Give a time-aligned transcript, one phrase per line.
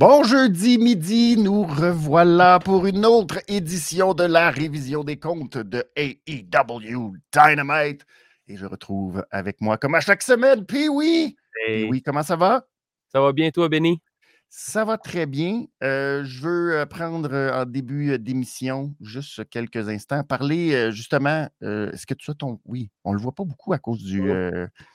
[0.00, 5.84] Bon jeudi midi, nous revoilà pour une autre édition de la révision des comptes de
[5.94, 8.06] AEW Dynamite.
[8.48, 11.36] Et je retrouve avec moi, comme à chaque semaine, puis oui,
[11.68, 12.64] oui, comment ça va?
[13.12, 14.00] Ça va bien, toi, Benny?
[14.48, 15.66] Ça va très bien.
[15.82, 21.46] Euh, je veux euh, prendre euh, en début d'émission, juste quelques instants, parler justement.
[21.60, 22.58] Est-ce que tu as ton.
[22.64, 24.22] Oui, on ne le voit pas beaucoup à cause du,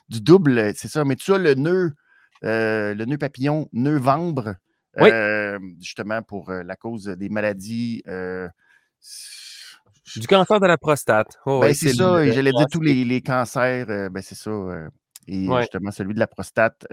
[0.09, 1.93] du double, c'est ça, mais tu as le nœud,
[2.41, 3.99] le nœud papillon, nœud
[4.95, 8.03] vambre, justement pour la cause des maladies.
[10.15, 11.37] du cancer de la prostate.
[11.45, 14.51] Oh, ben, c'est ça, j'allais dire tous les, cancers, ben, c'est ça.
[15.27, 16.85] et justement, celui de la prostate.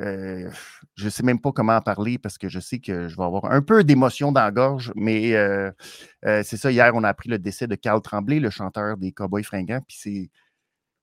[0.00, 0.50] Euh,
[0.96, 3.24] je ne sais même pas comment en parler parce que je sais que je vais
[3.24, 5.70] avoir un peu d'émotion dans la gorge, mais euh,
[6.24, 6.72] euh, c'est ça.
[6.72, 9.82] Hier, on a appris le décès de Carl Tremblay, le chanteur des Cowboys fringants.
[9.86, 10.30] Puis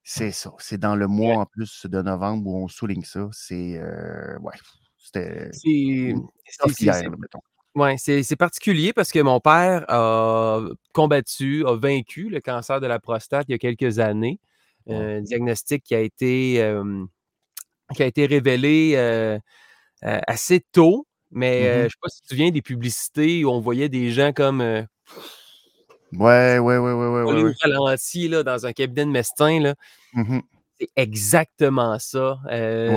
[0.09, 0.51] c'est, ça.
[0.59, 3.27] C'est dans le mois en plus de novembre où on souligne ça.
[3.31, 3.79] C'est.
[4.41, 4.53] ouais.
[4.97, 5.49] C'était.
[7.97, 10.61] C'est, c'est particulier parce que mon père a
[10.93, 14.39] combattu, a vaincu le cancer de la prostate il y a quelques années.
[14.89, 16.59] Un diagnostic qui a été
[17.95, 19.39] qui a été révélé euh,
[20.03, 23.43] euh, assez tôt, mais euh, je ne sais pas si tu te souviens des publicités
[23.43, 24.61] où on voyait des gens comme.
[24.61, 24.87] ouais,
[26.13, 27.43] ouais, ouais, ouais, ouais.
[27.43, 29.59] ouais, ralenti là, dans un cabinet de Mestin.
[29.59, 29.75] Là.
[30.13, 30.39] Mmh
[30.81, 32.39] c'est exactement ça.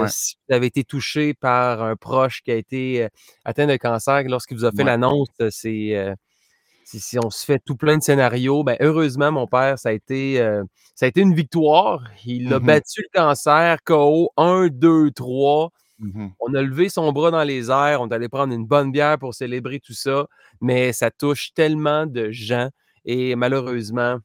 [0.08, 3.08] Si vous avez été touché par un proche qui a été
[3.44, 6.14] atteint de cancer lorsqu'il vous a fait l'annonce, c'est
[7.00, 10.40] si, on se fait tout plein de scénarios, ben heureusement, mon père, ça a été,
[10.40, 10.62] euh,
[10.94, 12.04] ça a été une victoire.
[12.24, 15.70] Il a mmh battu le cancer, KO 1, 2, 3.
[16.40, 19.18] On a levé son bras dans les airs, on est allé prendre une bonne bière
[19.18, 20.26] pour célébrer tout ça,
[20.60, 22.70] mais ça touche tellement de gens.
[23.04, 24.18] Et malheureusement,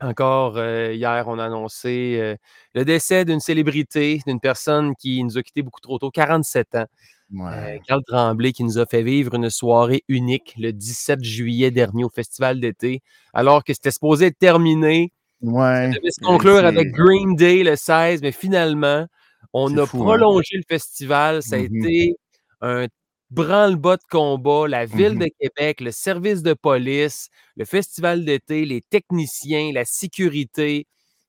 [0.00, 2.36] encore euh, hier, on a annoncé euh,
[2.74, 6.86] le décès d'une célébrité, d'une personne qui nous a quittés beaucoup trop tôt, 47 ans.
[7.34, 12.04] Euh, Carl Tremblay qui nous a fait vivre une soirée unique le 17 juillet dernier
[12.04, 13.02] au Festival d'été,
[13.34, 15.12] alors que c'était supposé être terminé.
[15.42, 15.90] Ouais.
[15.92, 19.06] Ça devait se conclure avec Green Day le 16, mais finalement,
[19.52, 19.86] on a hein?
[19.86, 21.42] prolongé le festival.
[21.42, 22.16] Ça a mmh été
[22.60, 22.86] un
[23.30, 24.68] branle-bas de combat.
[24.68, 29.84] La Ville mmh de Québec, le service de police, le Festival d'été, les techniciens, la
[29.84, 30.86] sécurité,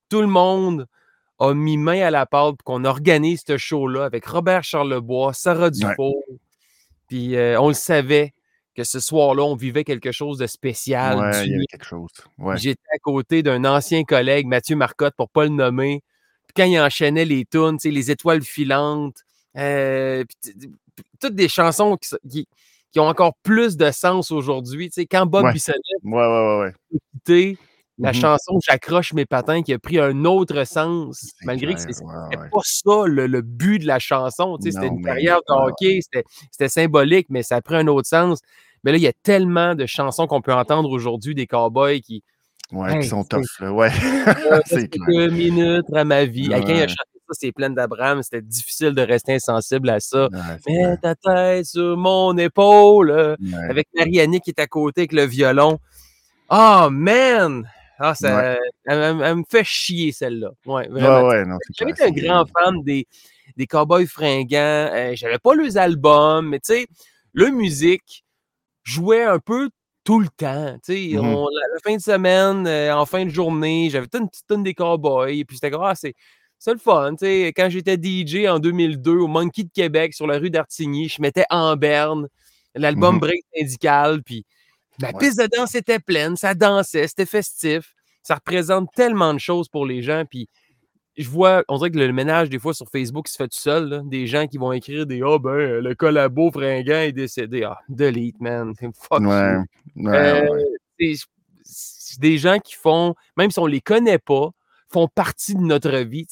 [0.10, 0.88] tout le monde
[1.40, 5.70] a mis main à la pâte pour qu'on organise ce show-là avec Robert Charlebois, Sarah
[5.70, 6.24] Dufault.
[7.08, 8.34] Puis euh, on le savait
[8.76, 11.18] que ce soir-là, on vivait quelque chose de spécial.
[11.18, 12.10] Ouais, il y avait quelque chose.
[12.56, 16.04] J'étais à côté d'un ancien collègue, Mathieu Marcotte, pour ne pas le nommer.
[16.48, 19.24] Puis quand il enchaînait les tunes, les étoiles filantes,
[19.58, 20.24] euh,
[21.20, 22.48] toutes des chansons qui,
[22.92, 24.90] qui, ont encore plus de sens aujourd'hui.
[25.10, 25.54] Quand Bob ouais.
[25.54, 26.74] Bissonnette ouais,
[27.30, 27.58] ouais,
[28.00, 32.04] la mmh chanson J'accroche mes patins qui a pris un autre sens, malgré que c'était
[32.04, 34.58] pas ça le, but de la chanson.
[34.62, 36.00] C'était une carrière de hockey,
[36.52, 38.40] c'était symbolique, mais ça a pris un autre sens.
[38.84, 42.24] Mais là, il y a tellement de chansons qu'on peut entendre aujourd'hui des cowboys qui.
[42.72, 43.72] Ouais, qui sont tough, là.
[43.72, 43.90] Ouais.
[44.66, 46.50] c'est deux minutes à ma vie.
[46.50, 48.24] Quelqu'un a chanté ça, c'est plein d'Abraham.
[48.24, 50.30] C'était difficile de rester insensible à ça.
[50.68, 53.36] Mets ta tête sur mon épaule.
[53.70, 55.80] Avec Marianne qui est à côté avec le violon.
[56.50, 57.68] Oh man!
[58.00, 60.52] Ah, ça, elle, me fait chier, celle-là.
[60.66, 61.28] Ouais, vraiment.
[61.28, 61.44] Ouais,
[61.78, 63.08] J'avais un grand fan des,
[63.56, 64.90] des Cowboys fringants.
[64.94, 66.88] Euh, J'avais pas leurs albums, mais tu sais,
[67.34, 68.24] leur musique
[68.84, 69.70] jouait un peu
[70.04, 70.78] tout le temps.
[70.86, 74.48] Tu sais, mmh la, fin de semaine, euh, en fin de journée, j'avais une petite
[74.48, 75.40] tonne des Cowboys.
[75.40, 75.94] Et puis c'était ah,
[76.60, 77.12] c'est le fun.
[77.12, 81.10] Tu sais, quand j'étais DJ en 2002 au Monkey de Québec sur la rue d'Artigny,
[81.10, 82.28] je mettais en berne
[82.76, 84.24] l'album mmh Break Syndical.
[84.24, 84.46] Puis
[85.00, 87.94] la piste de danse était pleine, ça dansait, c'était festif.
[88.24, 90.24] Ça représente tellement de choses pour les gens.
[90.30, 90.50] Puis
[91.18, 94.04] je vois, on dirait que le ménage, des fois, sur Facebook, se fait tout seul.
[94.06, 97.64] des gens qui vont écrire des Ah, oh, ben, le collabo fringant est décédé.
[97.64, 98.74] Ah, delete, man.
[98.94, 99.58] Fuck ouais,
[100.06, 100.64] euh,
[101.64, 104.52] C'est des gens qui font, même si on les connaît pas,
[104.92, 106.28] font partie de notre vie.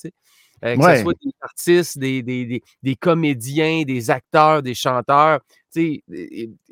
[0.64, 5.42] Euh, que ce soit des artistes, des, des, des, comédiens, des acteurs, des chanteurs.
[5.74, 6.02] Tu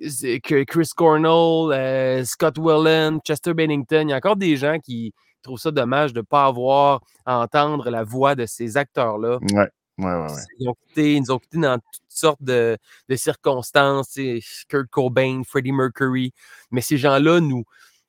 [0.08, 5.14] sais, Chris Cornell, euh, Scott Willen, Chester Bennington, il y a encore des gens qui
[5.42, 9.40] trouvent ça dommage de ne pas avoir à entendre la voix de ces acteurs-là.
[9.54, 9.70] Ouais.
[10.00, 10.28] Ouais, ouais,
[10.60, 12.78] Ils, ont quitté, ils ont quitté dans toutes sortes de,
[13.10, 14.18] de circonstances,
[14.68, 16.34] Kurt Cobain, Freddie Mercury,
[16.72, 17.64] mais ces gens-là nous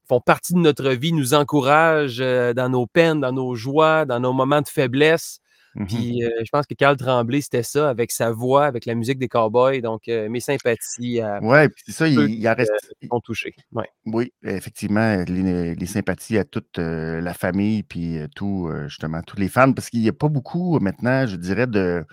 [0.08, 4.20] font partie de notre vie, nous encouragent euh, dans nos peines, dans nos joies, dans
[4.20, 5.40] nos moments de faiblesse.
[5.74, 9.18] Mmh puis je pense que Carl Tremblay, c'était ça, avec sa voix, avec la musique
[9.18, 9.80] des Cowboys.
[9.80, 11.20] Donc, mes sympathies.
[11.42, 12.70] Oui, puis c'est ça, il, il reste.
[13.10, 13.54] ont touché.
[13.72, 13.88] Ouais.
[14.06, 19.90] Oui, effectivement, les, sympathies à toute la famille, puis tout, justement, tous les fans, parce
[19.90, 22.04] qu'il n'y a pas beaucoup maintenant, je dirais, de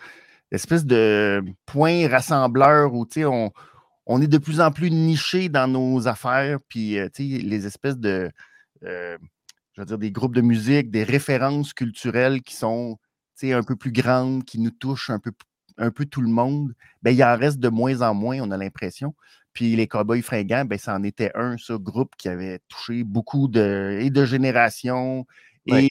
[0.52, 3.52] espèce de point rassembleur où on,
[4.06, 8.32] on est de plus en plus niché dans nos affaires, puis les espèces de,
[8.82, 9.18] je
[9.78, 12.98] veux dire, des groupes de musique, des références culturelles qui sont
[13.44, 15.32] un peu plus grandes, qui nous touchent un peu,
[15.78, 18.58] un peu tout le monde, ben, il en reste de moins en moins, on a
[18.58, 19.16] l'impression.
[19.54, 23.48] Puis les Cowboys fringants, ben, ça en était un, ce groupe qui avait touché beaucoup
[23.48, 25.26] de, et de générations
[25.68, 25.90] et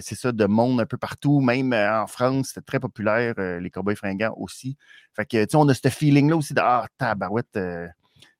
[0.00, 3.96] c'est ça, de monde un peu partout, même en France, c'était très populaire, les Cowboys
[3.96, 4.76] fringants aussi.
[5.14, 7.58] Fait que, tu sais, on a ce feeling-là aussi de Ah, tabarouette,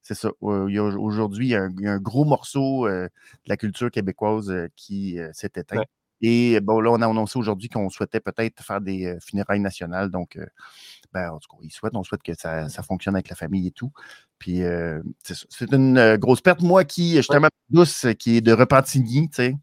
[0.03, 0.31] c'est ça.
[0.41, 3.11] Aujourd'hui, il, y, a un gros morceau de
[3.47, 5.83] la culture québécoise qui s'est éteint.
[6.21, 10.11] Et bon, là, on a annoncé aujourd'hui qu'on souhaitait peut-être faire des funérailles nationales.
[10.11, 10.39] Donc,
[11.13, 13.73] ben, en tout cas, ils souhaitent, on souhaite que ça, fonctionne avec la famille et
[13.73, 13.93] tout.
[14.39, 14.63] Puis,
[15.25, 16.63] c'est une grosse perte.
[16.63, 19.57] Moi qui, justement, douce, qui est de Repentigny, tu sais,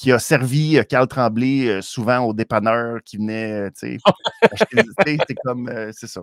[0.00, 5.18] qui a servi euh, Carl Tremblay euh, souvent aux dépanneurs qui venaient, euh, tu sais,
[5.28, 6.22] c'est comme, c'est ça.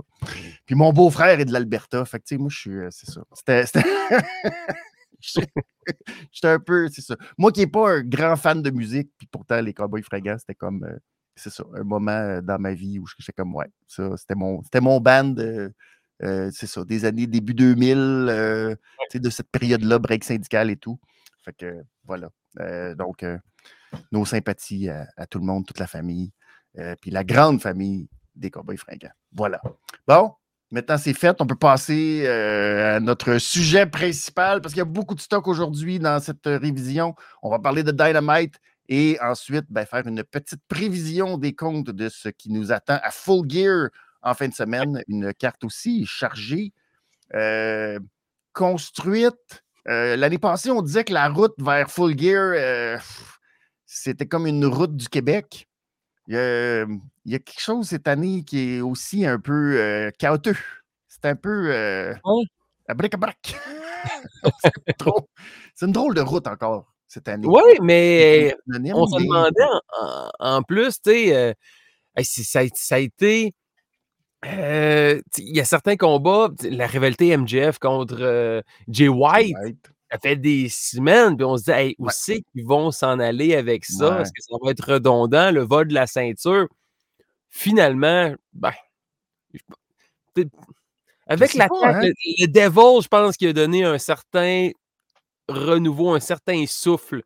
[0.65, 3.21] Puis mon beau-frère est de l'Alberta, fait que, tu sais, moi, je suis, c'est ça.
[3.35, 3.65] C'était...
[6.31, 7.15] J'étais un peu, c'est ça.
[7.37, 10.55] Moi qui n'ai pas un grand fan de musique, puis pourtant, les Cowboys fringants, c'était
[10.55, 10.87] comme,
[11.35, 14.81] c'est ça, un moment dans ma vie où j'étais comme, ouais, ça, c'était mon, c'était
[14.81, 15.35] mon band,
[16.19, 18.77] c'est ça, des années début 2000, tu
[19.11, 20.99] sais, de cette période-là, break syndical et tout.
[21.43, 22.29] Fait que, voilà.
[22.95, 23.23] donc,
[24.11, 26.31] nos sympathies à, tout le monde, toute la famille,
[26.77, 29.13] euh, puis la grande famille des Cowboys fringants.
[29.31, 29.61] Voilà.
[30.07, 30.33] Bon,
[30.71, 34.85] maintenant c'est fait, on peut passer euh, à notre sujet principal parce qu'il y a
[34.85, 37.15] beaucoup de stock aujourd'hui dans cette révision.
[37.41, 38.55] On va parler de Dynamite
[38.89, 43.11] et ensuite ben, faire une petite prévision des comptes de ce qui nous attend à
[43.11, 43.89] Full Gear
[44.21, 45.03] en fin de semaine.
[45.07, 46.73] Une carte aussi chargée,
[47.33, 47.99] euh,
[48.53, 49.63] construite.
[49.89, 52.99] L'année passée, on disait que la route vers Full Gear
[53.87, 55.66] c'était comme une route du Québec.
[56.27, 56.35] Il
[57.25, 60.57] y, a, quelque chose cette année qui est aussi un peu euh, chaotique.
[61.07, 62.13] C'est un peu euh,
[62.87, 63.55] à bric à brac.
[65.73, 67.47] c'est une drôle de route encore cette année.
[67.47, 68.55] Oui, mais
[68.93, 69.63] on se demandait
[70.39, 71.53] en, plus, tu sais, euh,
[72.23, 72.59] ça,
[72.95, 73.53] a été.
[74.43, 75.21] Il
[75.55, 79.55] y a certains combats, la rivalité MJF contre Jay White
[80.11, 83.55] ça fait des semaines, puis on se dit, hey, où c'est qu'ils vont s'en aller
[83.55, 84.21] avec ça?
[84.21, 86.67] Est-ce que ça va être redondant, le vol de la ceinture?
[87.49, 88.71] Finalement, ben,
[91.27, 92.01] avec la hein?
[92.01, 94.69] le, Devil, je pense qu'il a donné un certain
[95.49, 97.23] renouveau, un certain souffle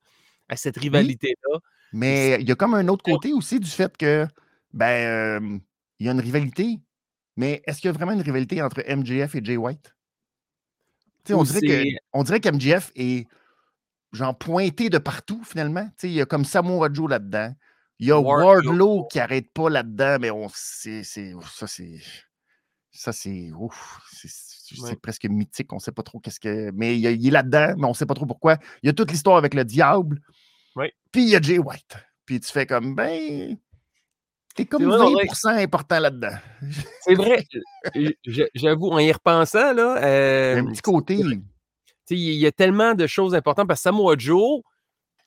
[0.49, 1.59] à cette rivalité-là.
[1.93, 4.25] Mais il y a comme un autre côté aussi du fait que,
[4.73, 5.61] ben,
[5.99, 6.79] il y a une rivalité,
[7.35, 9.93] mais est-ce qu'il y a vraiment une rivalité entre MJF et Jay White?
[11.29, 11.83] On, dirait que,
[12.13, 13.27] on dirait qu'MGF est
[14.11, 15.89] genre pointé de partout finalement.
[16.03, 17.53] il y a comme Samoa Joe là-dedans.
[17.99, 22.01] Il y a Wardlow qui n'arrête pas là-dedans, mais on c'est, ça c'est
[22.91, 23.51] ça c'est
[24.11, 25.71] c'est presque mythique.
[25.71, 26.71] On ne sait pas trop qu'est-ce que.
[26.71, 28.57] Mais il, est là-dedans, mais on ne sait pas trop pourquoi.
[28.81, 30.19] Il y a toute l'histoire avec le diable.
[31.11, 31.97] Puis il y a Jay White.
[32.25, 33.57] Puis tu fais comme ben
[34.55, 36.35] T'es comme 20% important là-dedans.
[37.01, 37.43] C'est vrai.
[38.53, 40.57] J'avoue, en y repensant, là.
[40.57, 41.21] un petit côté.
[42.09, 44.61] Il y a tellement de choses importantes parce que Samoa Joe,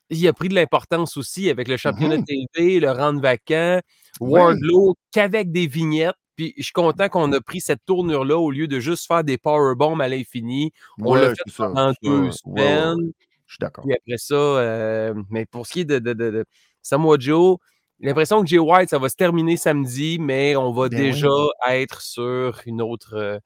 [0.09, 2.45] il a pris de l'importance aussi avec le championnat mm-hmm.
[2.53, 3.79] TV, le rang vacant,
[4.19, 6.15] Wardlow, qu'avec des vignettes.
[6.35, 9.37] Puis je suis content qu'on a pris cette tournure-là au lieu de juste faire des
[9.37, 10.73] powerbombs à l'infini.
[10.99, 13.11] On l'a fait pendant deux semaines.
[13.47, 13.85] Je suis d'accord.
[13.85, 16.45] Puis après ça, euh, mais pour ce qui est de, de, de
[16.81, 17.57] Samoa Joe,
[17.99, 21.29] l'impression que Jay White, ça va se terminer samedi, mais on va ben déjà
[21.69, 23.39] être sur une autre, euh,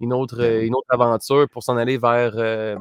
[0.00, 2.76] une, autre, ben une autre aventure pour s'en aller vers euh,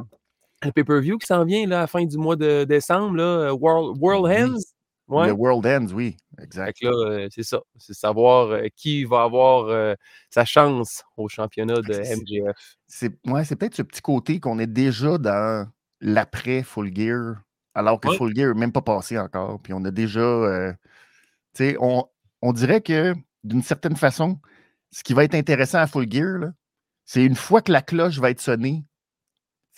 [0.64, 3.98] le pay-per-view qui s'en vient là, à la fin du mois de décembre, là, World,
[4.02, 4.62] World Hands.
[5.08, 6.80] Le World Ends, oui, exact.
[6.84, 7.62] Euh, c'est ça.
[7.78, 9.96] C'est savoir qui va avoir
[10.32, 12.58] sa chance au championnat de MGF.
[12.88, 15.70] C'est ouais, peut-être ce petit côté qu'on est déjà dans
[16.02, 17.36] l'après Full Gear,
[17.76, 19.60] alors que Full Gear n'est même pas passé encore.
[19.62, 20.76] Puis on a déjà
[21.80, 22.06] on,
[22.42, 24.40] on, dirait que d'une certaine façon,
[24.92, 26.52] ce qui va être intéressant à Full Gear,
[27.06, 28.84] c'est une fois que la cloche va être sonnée,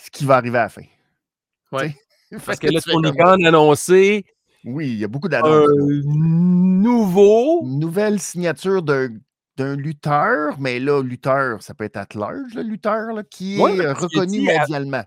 [0.01, 0.83] ce qui va arriver à la fin.
[1.71, 1.93] Oui.
[2.45, 4.25] Parce que, là, on est quand annoncé.
[4.63, 5.69] Oui, il y a beaucoup d'annonces.
[6.05, 7.61] nouveau.
[7.63, 13.13] Une nouvelle signature d'un lutteur, mais là, lutteur, ça peut être at large, le lutteur,
[13.13, 15.03] là, qui est reconnu mondialement.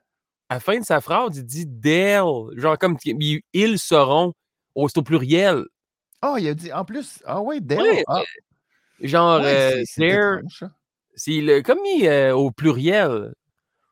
[0.49, 2.25] À, la fin de sa phrase, il dit Dell,
[2.57, 4.33] genre comme ils seront,
[4.75, 5.65] au, au pluriel.
[6.23, 7.23] Ah, il a dit en plus.
[7.25, 8.03] Ah ouais, Dale.
[8.07, 8.23] Ah.
[9.01, 13.35] Genre, euh, c'est comme il euh, au pluriel.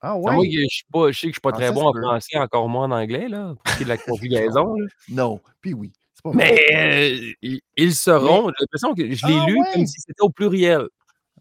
[0.01, 0.49] Ah ouais?
[0.51, 2.85] je, sais pas, je sais que je suis pas très bon en français, encore moins
[2.85, 4.77] en anglais, là, pour ce qui est de la conjugaison.
[5.09, 5.93] non, puis oui.
[6.23, 10.21] Pas Mais euh, ils seront, j'ai l'impression que je l'ai ah lu comme si c'était
[10.21, 10.89] au pluriel.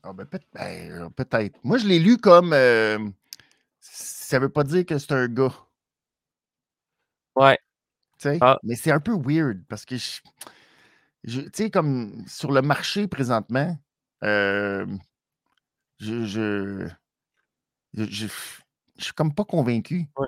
[0.04, 1.60] Ah, ben, peut- ben, euh, peut-être.
[1.64, 2.54] Moi, je l'ai lu comme.
[2.54, 3.00] euh,
[3.80, 5.54] ça veut pas dire que c'est un gars.
[7.36, 7.58] Ouais.
[8.20, 8.38] tu sais?
[8.42, 8.60] Ah.
[8.64, 10.22] Mais c'est un peu weird parce que, je-
[11.32, 13.78] tu sais, comme sur le marché présentement,
[14.24, 14.86] euh,
[16.00, 16.88] je, je,
[17.94, 18.28] je, je-
[18.98, 20.08] je suis comme pas convaincu.
[20.18, 20.28] Ouais.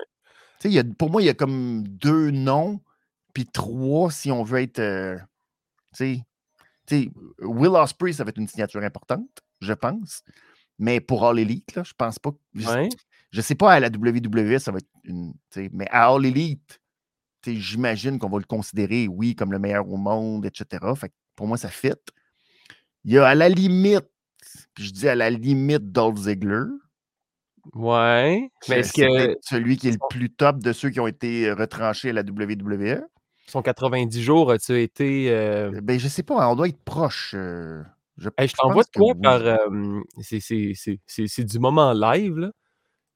[0.60, 2.80] Tu sais, il y a- pour moi, il y a comme deux noms,
[3.34, 4.78] puis trois si on veut être.
[4.78, 5.18] euh,
[5.96, 6.22] tu
[6.88, 9.28] sais, Will Ospreay, ça va être une signature importante,
[9.60, 10.22] je pense.
[10.78, 12.30] Mais pour All Elite, là, je pense pas.
[12.54, 12.88] Je, Ouais.
[13.32, 15.32] je sais pas à la WWE, ça va être une.
[15.72, 16.79] Mais à All Elite,
[17.46, 20.84] j'imagine qu'on va le considérer, oui, comme le meilleur au monde, etc.
[20.96, 21.92] Fait que pour moi, ça fit.
[23.04, 24.06] Il y a à la limite,
[24.74, 26.64] puis je dis à la limite Dolph Ziggler.
[27.74, 28.50] Ouais.
[28.68, 31.54] Mais est-ce que celui qui est le plus top de ceux qui ont été euh,
[31.54, 33.02] retranchés à la WWE.
[33.46, 35.30] son 90 jours as-tu été.
[35.30, 37.32] euh, Ben, je sais pas, on doit être proche.
[37.36, 37.82] euh,
[38.16, 39.20] je, Hey, je je t'envoie de quoi oui.
[39.22, 39.40] par.
[39.42, 42.50] euh, c'est- c'est- c'est c'est- c'est du moment live, là.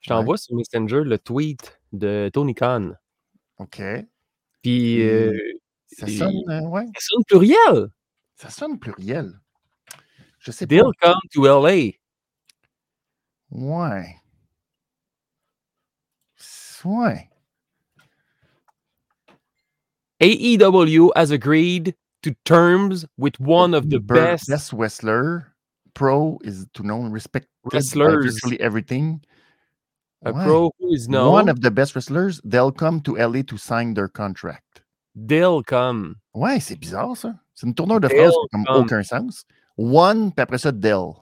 [0.01, 0.19] Je Ouais.
[0.19, 2.93] t'envoie sur Messenger le tweet de Tony Khan.
[3.59, 3.81] OK.
[4.65, 5.03] Puis.
[5.09, 5.39] Euh,
[5.97, 6.35] Ça sonne,
[6.67, 7.89] ouais, ça sonne pluriel.
[8.37, 9.39] ça sonne pluriel.
[10.41, 11.13] Je sais They'll pas.
[11.13, 11.93] come to LA.
[13.53, 14.17] Ouais.
[16.85, 17.29] Ouais.
[20.21, 25.55] AEW has agreed to terms with one of the best best wrestler
[25.95, 28.25] pro is to know and respected by Wrestlers.
[28.25, 29.21] virtually everything.
[30.25, 31.33] A pro who is known.
[31.33, 34.83] One of the best wrestlers, they'll come to LA to sign their contract.
[35.15, 36.17] They'll come.
[36.35, 37.35] Ouais, c'est bizarre ça.
[37.55, 39.45] C'est une tournure de They'll phrase qui n'a aucun sens.
[39.77, 41.15] One, puis après ça, they'll.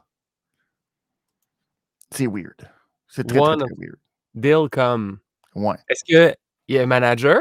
[2.10, 2.68] C'est weird.
[3.08, 3.98] C'est très, très, One très of- weird.
[4.34, 5.18] They'll come.
[5.54, 5.76] Ouais.
[5.88, 6.34] Est-ce qu'il
[6.68, 7.38] y a un manager?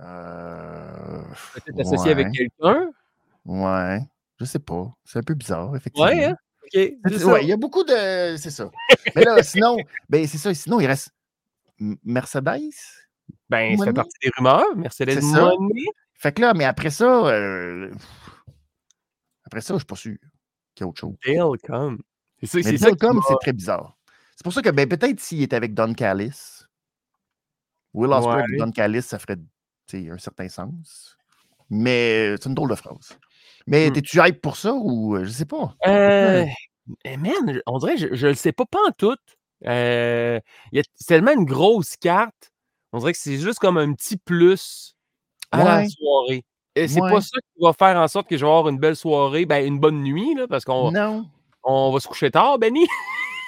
[0.00, 1.22] Euh,
[1.54, 2.90] Peut-être associé avec ouais, quelqu'un?
[3.44, 4.00] Ouais.
[4.38, 4.92] Je sais pas.
[5.04, 6.08] C'est un peu bizarre, effectivement.
[6.08, 6.36] Ouais, hein?
[6.74, 8.36] Ouais, il y a beaucoup de.
[8.36, 8.70] C'est ça.
[9.14, 9.76] Mais là, sinon,
[10.08, 10.52] ben, c'est ça.
[10.54, 11.10] Sinon, il reste
[11.78, 12.74] Mercedes?
[13.48, 14.76] Ben, ça fait partie des rumeurs.
[14.76, 15.22] Mercedes.
[15.22, 15.84] Money.
[16.14, 17.90] Fait que là, mais après ça, euh,
[19.44, 20.16] après ça, je suis pas sûr
[20.74, 21.14] qu'il y a autre chose.
[21.64, 22.02] Come.
[22.40, 23.96] C'est ça, Mais c'est c'est très bizarre.
[24.34, 26.64] C'est pour ça que ben, peut-être s'il est avec Don Callis,
[27.94, 28.56] Will Ospreay avec Ouais.
[28.58, 29.36] Don Callis, ça ferait
[29.86, 31.16] tu sais, un certain sens.
[31.70, 33.18] Mais c'est une drôle de phrase.
[33.68, 33.92] Mais Hmm.
[33.92, 35.74] t'es-tu hype pour ça ou je sais pas?
[35.86, 36.44] Euh,
[37.04, 39.16] eh, man, on dirait, je, je le sais pas, pas en tout.
[39.66, 40.40] Euh,
[40.72, 42.52] il y a c'est tellement une grosse carte.
[42.92, 44.94] On dirait que c'est juste comme un petit plus
[45.50, 46.44] à la soirée.
[46.74, 47.10] Et c'est Ouais.
[47.10, 49.66] pas ça qui va faire en sorte que je vais avoir une belle soirée, ben
[49.66, 51.26] une bonne nuit, là, parce qu'on Non.
[51.64, 52.86] on va se coucher tard, Benny.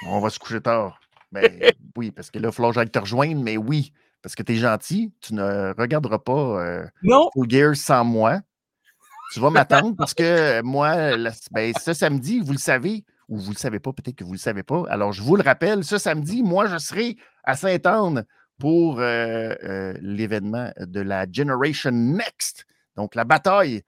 [0.09, 1.01] On va se coucher tard.
[1.33, 1.43] Ben
[1.97, 5.13] oui, parce que là, que j'aille te rejoindre, mais oui, parce que tu es gentil,
[5.21, 7.31] tu ne regarderas pas euh, Non!
[7.35, 8.41] Full Gear sans moi.
[9.33, 13.39] Tu vas m'attendre parce que euh, moi, la- ben, ce samedi, vous le savez, ou
[13.39, 14.85] vous le savez pas, peut-être que vous le savez pas.
[14.89, 18.25] Alors, je vous le rappelle, ce samedi, moi, je serai à Sainte-Anne
[18.59, 22.67] pour euh, euh, l'événement de la Generation Next.
[22.97, 23.83] Donc, la bataille,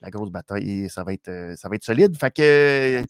[0.00, 2.16] la grosse bataille, ça va être, ça va être solide.
[2.18, 3.02] Fait que,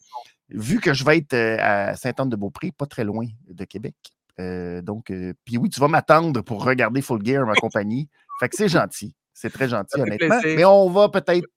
[0.49, 3.95] vu que je vais être à Sainte-Anne-de-Beaupré, pas très loin de Québec,
[4.39, 5.11] euh, donc,
[5.45, 8.09] puis oui, tu vas m'attendre pour regarder Full Gear, ma compagnie.
[8.39, 9.13] Fait que c'est gentil.
[9.33, 10.39] C'est très gentil, honnêtement.
[10.39, 10.57] plaisir.
[10.57, 11.47] Mais on va peut-être.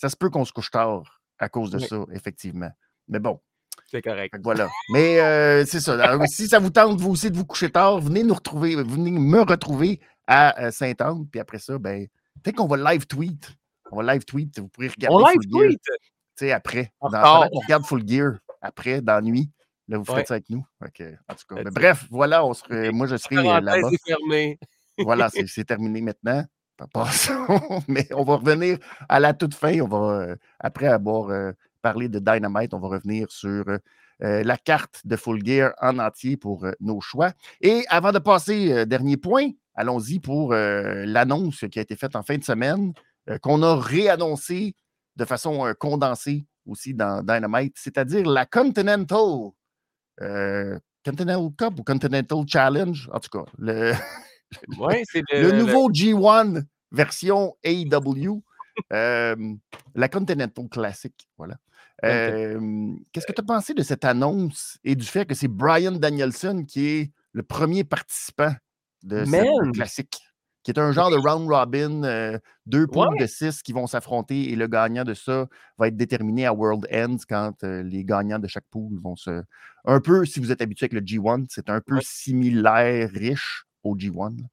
[0.00, 1.86] Ça se peut qu'on se couche tard à cause de Oui.
[1.86, 2.70] ça, effectivement.
[3.06, 3.38] Mais bon,
[3.86, 4.34] C'est correct.
[4.42, 4.66] voilà.
[4.94, 5.92] Mais euh, c'est ça.
[6.02, 9.10] Alors, si ça vous tente, vous aussi, de vous coucher tard, venez nous retrouver, venez
[9.10, 11.26] me retrouver à euh, Sainte-Anne.
[11.30, 12.06] Puis après ça, ben,
[12.42, 13.52] peut-être qu'on va live tweet.
[13.90, 14.58] On va live tweet.
[14.58, 15.14] Vous pourrez regarder.
[15.14, 15.80] On live Full tweet!
[15.84, 16.92] Tu sais, après.
[17.02, 19.50] Dans, pendant qu'on regarde Full Gear, après, dans la nuit.
[19.86, 20.64] Là, vous faites ça avec nous.
[20.80, 20.92] En tout
[21.54, 21.62] cas.
[21.62, 23.90] Mais bref, voilà, on serait, moi, je serai euh, là-bas.
[24.98, 26.44] Voilà, c'est terminé maintenant.
[26.92, 27.46] Passons.
[27.88, 29.80] Mais on va revenir à la toute fin.
[29.80, 33.78] On va, euh, après avoir euh, parlé de Dynamite, on va revenir sur euh,
[34.20, 37.32] la carte de Full Gear en entier pour nos choix.
[37.60, 42.36] Et avant de passer, dernier point, allons-y pour l'annonce qui a été faite en fin
[42.36, 42.92] de semaine,
[43.40, 44.74] qu'on a réannoncé
[45.16, 49.52] de façon condensée aussi dans Dynamite, c'est-à-dire la Continental.
[51.02, 53.94] Continental Cup ou Continental Challenge, en tout cas, le,
[54.78, 58.42] Ouais, c'est le nouveau G1 version AEW,
[58.92, 59.36] euh,
[59.94, 61.14] la Continental Classic.
[61.38, 61.56] Voilà.
[62.04, 65.92] Euh, Qu'est-ce que tu as pensé de cette annonce et du fait que c'est Brian
[65.92, 68.54] Danielson qui est le premier participant
[69.02, 70.18] de cette classique,
[70.62, 73.20] qui est un genre de round robin, euh, deux poules Ouais.
[73.20, 75.46] de six qui vont s'affronter et le gagnant de ça
[75.78, 79.42] va être déterminé à World Ends quand euh, les gagnants de chaque poule vont se.
[79.84, 82.00] Un peu, si vous êtes habitué avec le G1, c'est un peu Ouais.
[82.04, 84.40] similaire, riche au G1.
[84.40, 84.46] là.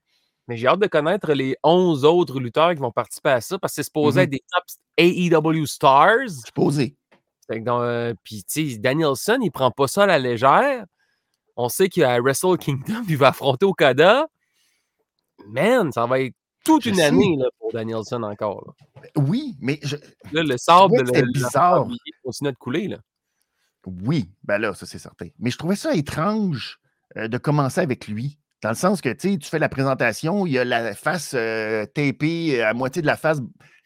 [0.47, 3.73] Mais j'ai hâte de connaître les 11 autres lutteurs qui vont participer à ça parce
[3.73, 4.23] que c'est supposé Mhm.
[4.23, 4.63] être des top
[4.97, 6.29] AEW stars.
[6.45, 6.95] Supposé.
[7.51, 10.85] Euh, puis, tu sais, Danielson, il prend pas ça à la légère.
[11.57, 14.27] On sait qu'à Wrestle Kingdom, il va affronter Okada.
[15.47, 18.73] Man, ça va être toute une année là, pour Danielson encore.
[19.15, 19.79] Oui, mais.
[19.83, 19.95] Je...
[20.31, 21.87] Là, le sable de bizarre.
[21.89, 22.87] il continue de couler.
[22.87, 22.97] Là.
[24.03, 25.27] Oui, ben là, ça c'est certain.
[25.39, 26.79] Mais je trouvais ça étrange
[27.15, 28.37] euh, de commencer avec lui.
[28.63, 32.63] Dans le sens que tu fais la présentation, il y a la face euh, tapée
[32.63, 33.39] à moitié de la face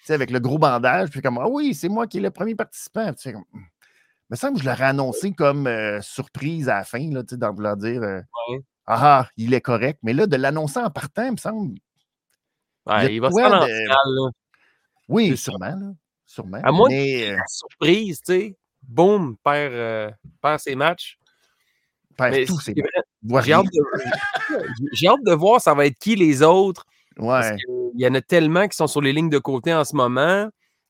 [0.09, 3.13] avec le gros bandage, puis comme Ah oui, c'est moi qui est le premier participant.
[3.13, 3.61] Tu comme, hmm.
[4.29, 7.75] me semble que je l'aurais annoncé comme euh, surprise à la fin, là, dans vouloir
[7.75, 8.01] dire
[8.85, 9.99] Ah, ah, il est correct.
[10.03, 11.77] Mais là, de l'annoncer en partant, il me semble.
[12.87, 14.31] il, va se faire en finale.
[15.09, 15.65] Oui, sûrement.
[15.65, 15.91] Là,
[16.25, 16.61] sûrement.
[16.63, 21.19] À moins mais, surprise, tu sais, boum, perd, perd ses matchs.
[22.15, 23.10] Perd tous ses matchs.
[23.43, 25.33] J'ai hâte, de...
[25.33, 26.85] voir ça va être qui les autres.
[27.19, 27.55] Ouais.
[27.95, 30.49] Il y en a tellement qui sont sur les lignes de côté en ce moment.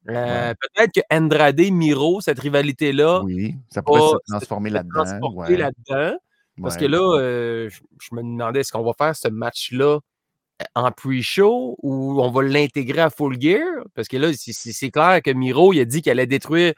[0.10, 3.22] Euh, peut-être que Andrade, Miro, cette rivalité-là.
[3.24, 5.20] Oui, ça pourrait se transformer là-dedans.
[5.36, 6.16] Ouais.
[6.62, 7.70] Parce que là, euh,
[8.02, 12.44] je, me demandais, est-ce qu'on va faire ce match-là euh, en pre-show ou on va
[12.44, 13.64] l'intégrer à Full Gear?
[13.96, 16.74] Parce que là, c'est clair que Miro, il a dit qu'il allait détruire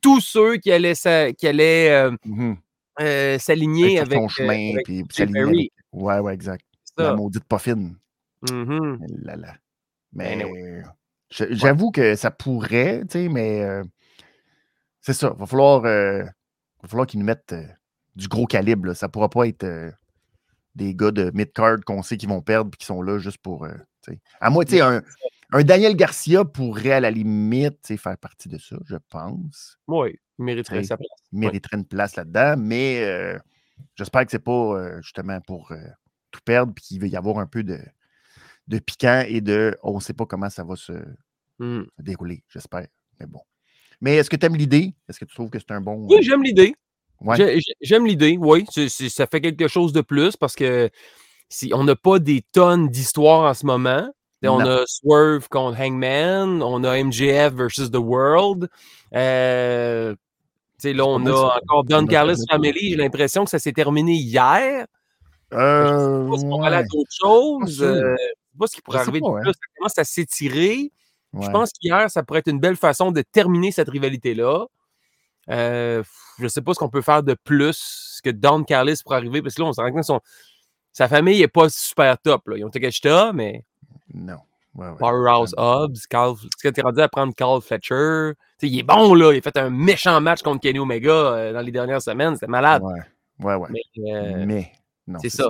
[0.00, 0.94] tous ceux qui allaient,
[1.38, 2.10] qui allaient
[2.98, 4.74] s'aligner avec, son chemin.
[4.84, 6.64] puis s'aligner Ouais, ouais, exact.
[6.96, 7.96] La maudite poffine.
[8.50, 9.54] Mmh là, là.
[10.12, 10.82] Mais
[11.30, 13.64] j'avoue que ça pourrait, tu sais, mais
[15.00, 15.32] c'est ça.
[15.34, 16.28] Il va falloir, va
[16.86, 17.54] falloir qu'ils nous mettent
[18.14, 18.94] du gros calibre.
[18.94, 19.66] Ça ne pourra pas être
[20.74, 23.66] des gars de mid-card qu'on sait qu'ils vont perdre et qui sont là juste pour.
[24.40, 25.02] à moi, tu sais, un,
[25.52, 29.78] un, Daniel Garcia pourrait à la limite faire partie de ça, je pense.
[29.86, 31.08] Oui, il mériterait sa place.
[31.32, 33.38] Il mériterait une place là-dedans, mais
[33.96, 35.72] j'espère que c'est pas justement pour
[36.30, 37.78] tout perdre et qu'il va y avoir un peu de
[38.68, 40.76] de piquant et de on ne sait pas comment ça va mmh.
[40.76, 42.86] se, dérouler, j'espère.
[43.20, 43.40] Mais bon.
[44.00, 44.94] Mais est-ce que tu aimes l'idée?
[45.08, 46.06] Est-ce que tu trouves que c'est un bon.
[46.08, 46.74] Oui, j'aime l'idée.
[47.80, 48.66] J'aime l'idée, oui.
[48.88, 50.90] ça fait quelque chose de plus parce que
[51.48, 54.10] si on n'a pas des tonnes d'histoires en ce moment.
[54.48, 58.68] On a Swerve contre Hangman, on a MJF versus The World.
[59.14, 60.14] Euh,
[60.82, 62.90] là, on a encore Don Carlos Family.
[62.90, 64.86] J'ai l'impression que ça s'est terminé hier.
[65.52, 67.82] Euh, je pense qu'on va à d'autres choses.
[67.82, 69.52] Euh, sais pas ce qui pourrait arriver de plus.
[69.52, 70.92] Ça commence à s'étirer.
[71.40, 74.66] Je pense qu'hier, ça pourrait être une belle façon de terminer cette rivalité-là.
[75.50, 76.02] Euh,
[76.38, 79.42] je ne sais pas ce qu'on peut faire de plus que Don Carlis pour arriver,
[79.42, 80.24] parce que là, on se rend compte que
[80.92, 82.48] sa famille n'est pas super top.
[82.48, 82.56] Là.
[82.58, 83.64] Ils ont Takeshita, mais.
[84.12, 84.38] Non.
[84.74, 88.32] Powerhouse Hobbs, Carl, tu es rendu à prendre Carl Fletcher.
[88.62, 89.32] il est bon, là.
[89.32, 92.34] Il a fait un méchant match contre Kenny Omega euh, dans les dernières semaines.
[92.34, 92.82] C'était malade.
[92.82, 93.00] Ouais,
[93.40, 93.68] ouais, ouais.
[94.46, 94.72] Mais,
[95.08, 95.48] euh, c'est ça.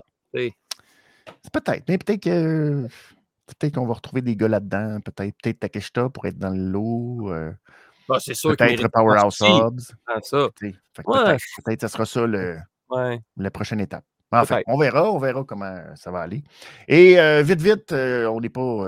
[1.52, 2.86] Peut-être, mais peut-être que
[3.46, 5.00] peut-être qu'on va retrouver des gars là-dedans.
[5.00, 7.30] Peut-être peut-être Takeshita pour être dans le lot.
[7.30, 7.52] Euh,
[8.08, 9.80] bah, c'est sûr peut-être Powerhouse Hobbs.
[10.22, 10.48] ça.
[10.60, 12.58] Peut-être que ça sera ça le,
[13.36, 14.04] la prochaine étape.
[14.40, 16.42] Enfin, on verra, on verra comment ça va aller.
[16.88, 18.84] Et euh, vite, vite, euh, on n'est pas, on,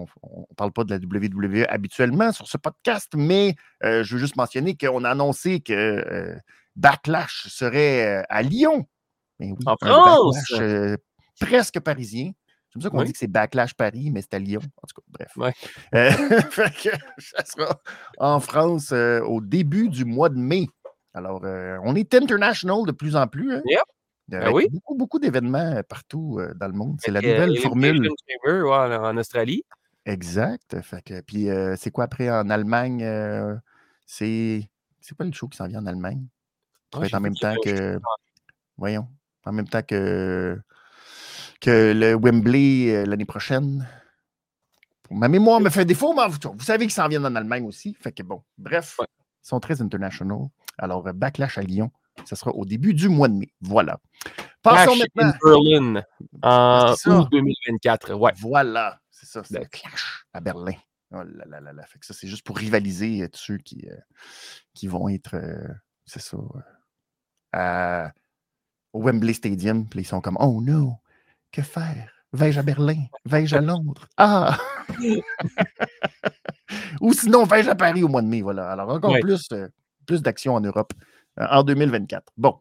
[0.00, 4.76] ne parle pas de la WWE habituellement sur ce podcast, mais je veux juste mentionner
[4.76, 6.36] qu'on a annoncé que
[6.76, 8.86] Backlash serait à Lyon.
[9.38, 10.36] Mais oui, en France!
[11.40, 12.32] presque parisien.
[12.68, 14.60] C'est comme ça qu'on dit que c'est Backlash Paris, mais c'est à Lyon.
[14.82, 15.36] En tout cas, bref.
[15.36, 15.54] Ouais.
[15.94, 16.10] Euh,
[17.18, 17.80] ça sera
[18.18, 20.66] en France euh, au début du mois de mai.
[21.14, 23.54] Alors, euh, on est international de plus en plus.
[23.54, 23.62] Hein?
[23.64, 23.80] Yep.
[24.28, 24.68] Ben oui.
[24.70, 26.98] Beaucoup, beaucoup d'événements partout dans le monde.
[27.00, 28.10] C'est la nouvelle formule.
[28.44, 29.64] en Australie.
[30.04, 30.80] Exact.
[30.82, 33.04] Fait que, puis, c'est quoi après en Allemagne?
[34.06, 34.68] c'est
[35.00, 36.26] c'est quoi le show qui s'en vient en Allemagne?
[36.96, 38.00] Ouais, en même temps que.
[38.76, 39.08] Voyons.
[39.44, 40.58] En même temps que
[41.60, 43.88] que le Wembley euh, l'année prochaine.
[45.10, 47.94] Ma mémoire me fait défaut, mais vous, savez qu'ils s'en viennent en Allemagne aussi.
[48.00, 49.06] Fait que bon, bref, ils
[49.48, 50.48] sont très international.
[50.78, 51.90] Alors, euh, Backlash à Lyon,
[52.24, 53.52] ça sera au début du mois de mai.
[53.60, 53.98] Voilà.
[54.62, 55.32] Passons maintenant.
[55.32, 56.02] In Berlin
[56.42, 58.14] en août 2024.
[58.14, 58.32] Ouais.
[58.36, 59.42] Voilà, c'est ça.
[59.44, 60.74] C'est Clash à Berlin.
[61.12, 61.86] Oh là là là là.
[61.86, 63.88] Fait que ça, c'est juste pour rivaliser euh, tous ceux qui,
[64.74, 65.36] qui vont être,
[66.04, 66.36] c'est ça,
[68.92, 69.88] au Wembley Stadium.
[69.88, 70.94] Puis ils sont comme, oh no,
[71.52, 72.12] que faire?
[72.32, 73.04] Vais-je à Berlin?
[73.24, 74.08] Vais-je à Londres?
[74.16, 74.58] Ah!
[77.00, 78.42] Ou sinon, vais-je à Paris au mois de mai?
[78.42, 78.70] Voilà.
[78.70, 79.68] Alors, encore plus, euh,
[80.06, 81.04] plus d'action en Europe euh,
[81.38, 82.32] en 2024.
[82.36, 82.56] Bon.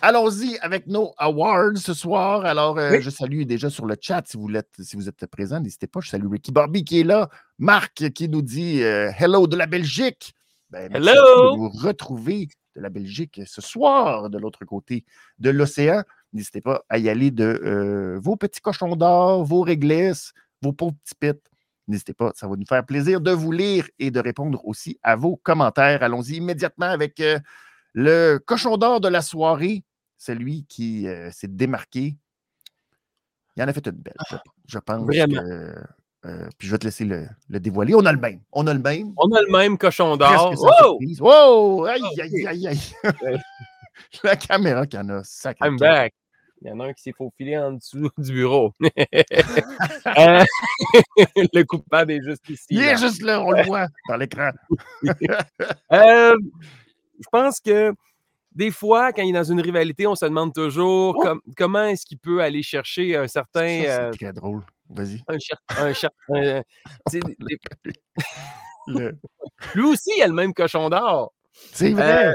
[0.00, 2.44] Allons-y avec nos awards ce soir.
[2.44, 5.60] Alors, euh, je salue déjà sur le chat si vous êtes, si vous êtes présent.
[5.60, 6.00] N'hésitez pas.
[6.00, 7.28] Je salue Ricky Barbie qui est là.
[7.58, 10.34] Marc qui nous dit Hello de la Belgique.
[10.70, 11.52] Ben, Hello!
[11.52, 15.04] De vous retrouver de la Belgique ce soir de l'autre côté
[15.38, 16.02] de l'océan.
[16.32, 20.32] N'hésitez pas à y aller de euh, vos petits cochons d'or, vos réglisses,
[20.62, 21.42] vos pauvres petits pits.
[21.88, 25.16] N'hésitez pas, ça va nous faire plaisir de vous lire et de répondre aussi à
[25.16, 26.02] vos commentaires.
[26.02, 27.38] Allons-y immédiatement avec euh,
[27.94, 29.84] le cochon d'or de la soirée,
[30.18, 32.16] celui qui euh, s'est démarqué.
[33.56, 35.04] Il en a fait une belle, je, je pense.
[35.04, 35.42] Vraiment.
[35.42, 35.74] que,
[36.24, 37.94] euh, puis je vais te laisser le, le dévoiler.
[37.94, 38.40] On a le même.
[38.52, 39.12] On a le même.
[39.16, 40.54] On a le même cochon d'or.
[40.56, 40.98] Wow!
[41.20, 41.84] Wow!
[41.86, 42.18] Aïe, Ok.
[42.20, 42.66] aïe, aïe,
[43.04, 43.40] aïe.
[44.24, 45.68] La caméra qui en a sacré.
[45.68, 46.14] I'm back.
[46.64, 48.72] Il y en a un qui s'est faufilé en dessous du bureau.
[48.84, 50.44] Euh,
[51.52, 52.66] le coupable est juste ici.
[52.70, 52.92] Il là.
[52.92, 54.50] est juste là, on le voit dans l'écran.
[55.92, 56.36] Euh,
[57.20, 57.92] je pense que
[58.54, 61.22] des fois, quand il est dans une rivalité, on se demande toujours Oh!
[61.22, 63.60] com- comment est-ce qu'il peut aller chercher un certain.
[63.66, 64.62] c'est euh, très drôle.
[64.90, 65.22] Vas-y.
[65.26, 65.92] un cher- un
[66.34, 66.62] un-
[68.86, 69.12] Le-
[69.74, 71.32] lui aussi, il a le même cochon d'or.
[71.72, 72.34] C'est vrai.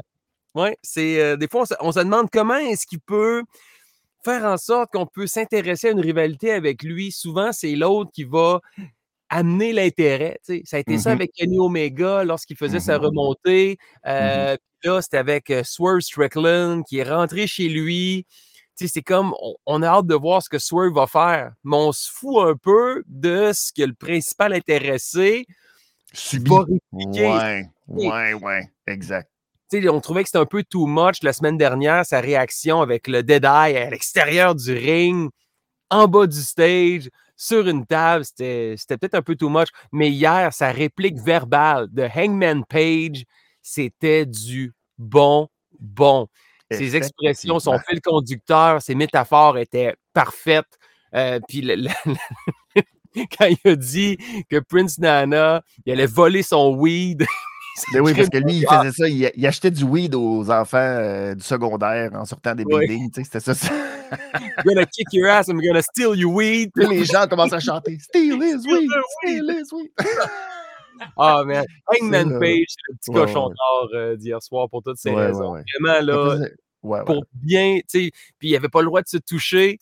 [0.56, 3.44] Oui, c'est euh, des fois, on se, on se demande comment est-ce qu'il peut
[4.24, 7.12] faire en sorte qu'on peut s'intéresser à une rivalité avec lui.
[7.12, 8.62] Souvent, c'est l'autre qui va
[9.30, 10.40] amener l'intérêt.
[10.46, 10.62] tu sais.
[10.66, 11.16] Ça a été ça Mhm.
[11.16, 13.06] avec Kenny Omega lorsqu'il faisait sa Mhm.
[13.06, 13.78] remontée.
[14.06, 18.26] Euh, puis Là, c'était avec euh, Swerve Strickland qui est rentré chez lui.
[18.78, 21.52] Tu sais, C'est comme, on, on a hâte de voir ce que Swerve va faire,
[21.64, 25.46] mais on se fout un peu de ce que le principal intéressé
[26.14, 26.50] Subi.
[26.52, 27.28] va répliquer.
[27.28, 28.72] Ouais, ouais, ouais.
[28.86, 29.30] Exact.
[29.72, 32.82] Tu sais, on trouvait que c'était un peu too much la semaine dernière, sa réaction
[32.82, 35.30] avec le Dead Eye à l'extérieur du ring,
[35.90, 38.26] en bas du stage, sur une table.
[38.26, 39.70] C'était peut-être un peu too much.
[39.94, 43.24] Mais hier, sa réplique verbale de Hangman Page,
[43.62, 45.48] c'était du bon,
[45.80, 46.28] bon.
[46.70, 50.78] Ses expressions, son fil conducteur, ses métaphores étaient parfaites.
[51.16, 52.14] Euh, puis le- le-
[53.38, 54.18] quand il a dit
[54.50, 57.26] que Prince Nana, il allait voler son weed.
[57.94, 58.80] Ben oui, parce que lui, il Ah.
[58.82, 59.08] faisait ça.
[59.08, 63.12] Il, il achetait du weed aux enfants euh, du secondaire en sortant des buildings.
[63.14, 63.54] sais, C'était ça.
[64.12, 66.72] I'm gonna kick your ass, I'm gonna steal your weed.
[66.76, 68.90] Les gens commencent à chanter Steal his weed!
[69.24, 69.92] Steal his weed!
[71.16, 71.64] Ah, man.
[71.88, 72.40] Hangman.
[72.40, 73.54] Page, c'est le petit Ouais, cochon ouais.
[73.54, 75.54] d'or euh, d'hier soir pour toutes ces Ouais, raisons.
[75.54, 79.78] Vraiment, là, pour bien, tu sais, puis il avait pas le droit de se toucher.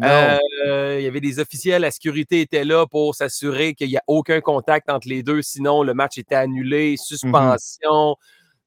[0.00, 4.02] Euh, il y avait des officiels, la sécurité était là pour s'assurer qu'il n'y a
[4.06, 8.14] aucun contact entre les deux, sinon le match était annulé, suspension.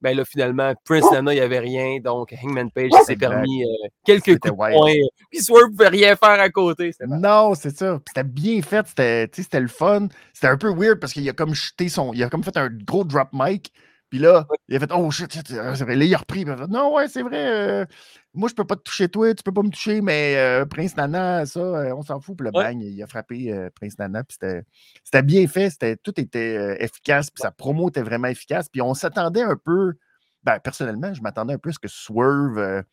[0.03, 3.67] Ben là, finalement, Prince Nana, il n'y avait rien, donc Hangman Page s'est permis euh,
[4.05, 4.93] quelques coups de poing.
[5.31, 6.91] Puis Swerve ne pouvait rien faire à côté.
[7.07, 7.93] Non, c'est ça.
[7.95, 8.85] Puis C'était bien fait,
[9.33, 10.09] c'était le fun.
[10.33, 12.13] C'était un peu weird parce qu'il a comme jeté son.
[12.13, 13.71] Il a comme fait un gros drop mic.
[14.09, 15.95] Puis là, il a fait Oh shit, shit, euh, c'est vrai.
[15.95, 16.41] Là, il a repris.
[16.41, 17.47] il a fait, non, ouais, c'est vrai.
[17.47, 17.85] euh,
[18.33, 20.95] moi, je peux pas te toucher toi, tu peux pas me toucher, mais euh, Prince
[20.97, 22.35] Nana, ça, euh, on s'en fout.
[22.37, 22.63] Puis le Ouais.
[22.73, 24.23] bang, il a frappé euh, Prince Nana.
[24.23, 24.63] Puis c'était
[25.03, 25.69] c'était bien fait.
[25.69, 27.29] C'était, tout était efficace.
[27.29, 28.69] Puis sa promo était vraiment efficace.
[28.69, 29.93] Puis on s'attendait un peu.
[30.43, 32.83] Ben, personnellement, je m'attendais un peu à ce que Swerve,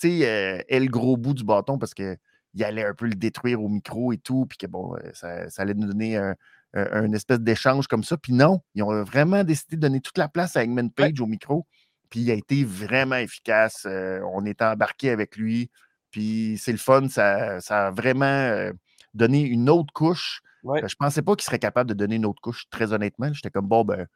[0.00, 2.16] tu sais, ait le gros bout du bâton parce que
[2.54, 5.62] il allait un peu le détruire au micro et tout, puis que bon, ça, ça
[5.62, 6.34] allait nous donner un,
[6.74, 8.16] un- un espèce d'échange comme ça.
[8.16, 11.26] Puis non, ils ont vraiment décidé de donner toute la place à Eggman Page au
[11.26, 11.66] micro.
[12.10, 13.84] Puis il a été vraiment efficace.
[13.86, 15.70] euh, on était embarqué avec lui.
[16.10, 17.08] Puis c'est le fun.
[17.08, 18.72] Ça, ça a vraiment euh,
[19.14, 20.40] donné une autre couche.
[20.62, 20.82] Ouais.
[20.82, 23.32] Euh, Je pensais pas qu'il serait capable de donner une autre couche, très honnêtement.
[23.32, 24.06] J'étais comme, bon, ben,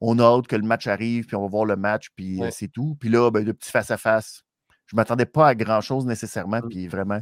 [0.00, 2.50] on a hâte que le match arrive, puis on va voir le match, puis Ouais.
[2.50, 2.96] c'est tout.
[3.00, 4.42] Puis là, ben, le petit face-à-face,
[4.86, 6.68] je m'attendais pas à grand-chose nécessairement, Mm.
[6.68, 7.20] puis vraiment.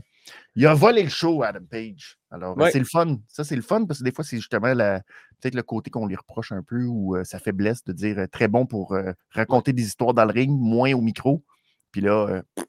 [0.57, 2.19] Il a volé le show, Adam Page.
[2.31, 2.71] Alors, Ouais.
[2.71, 3.17] c'est le fun.
[3.29, 5.03] Ça, c'est le fun, parce que des fois, c'est justement la-
[5.41, 8.27] peut-être le côté qu'on lui reproche un peu, ou euh, sa faiblesse de dire euh,
[8.27, 11.43] très bon pour euh, raconter des histoires dans le ring, moins au micro.
[11.93, 12.63] Puis là, euh,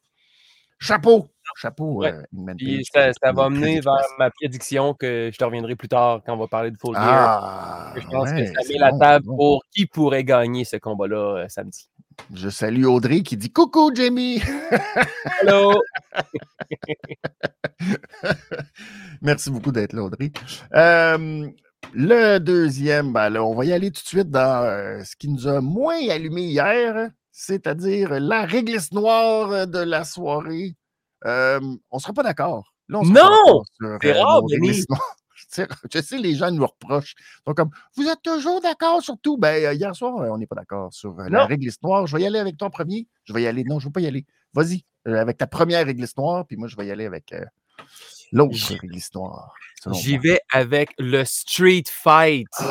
[0.80, 1.28] chapeau!
[1.58, 2.14] Chapeau, Ouais.
[2.14, 5.90] euh, Puis ça, qui- ça va mener vers ma prédiction que je te reviendrai plus
[5.90, 7.04] tard quand on va parler de Full Gear.
[7.06, 7.94] Ah!
[7.98, 9.36] Je pense ouais, que ça c'est met la bon, table bon.
[9.36, 11.90] pour qui pourrait gagner ce combat-là euh, samedi.
[12.34, 14.42] Je salue Audrey qui dit Coucou, Jamie!
[15.42, 15.74] Hello!
[19.22, 20.32] Merci beaucoup d'être là, Audrey.
[20.74, 21.48] Euh,
[21.94, 25.28] le deuxième, ben là, on va y aller tout de suite dans euh, ce qui
[25.28, 30.76] nous a moins allumé hier, c'est-à-dire la réglisse noire de la soirée.
[31.26, 31.60] Euh,
[31.92, 32.74] on ne sera pas d'accord.
[32.90, 33.04] Non!
[34.02, 34.86] C'est euh, rare, Denis.
[35.94, 37.16] Je sais- les gens nous reprochent.
[37.46, 39.38] Sont comme, vous êtes toujours d'accord sur tout?
[39.38, 42.08] Ben, hier soir, on n'est pas d'accord sur la réglisse noire.
[42.08, 43.08] Je vais y aller avec toi en premier.
[43.26, 43.66] Je vais y aller.
[43.66, 44.26] Non, je ne veux pas y aller.
[44.54, 47.44] Vas-y, avec ta première réglisse noire, puis moi, je vais y aller avec euh,
[48.32, 49.32] l'autre selon
[49.94, 52.64] J'y vais avec le Street Fight Oh!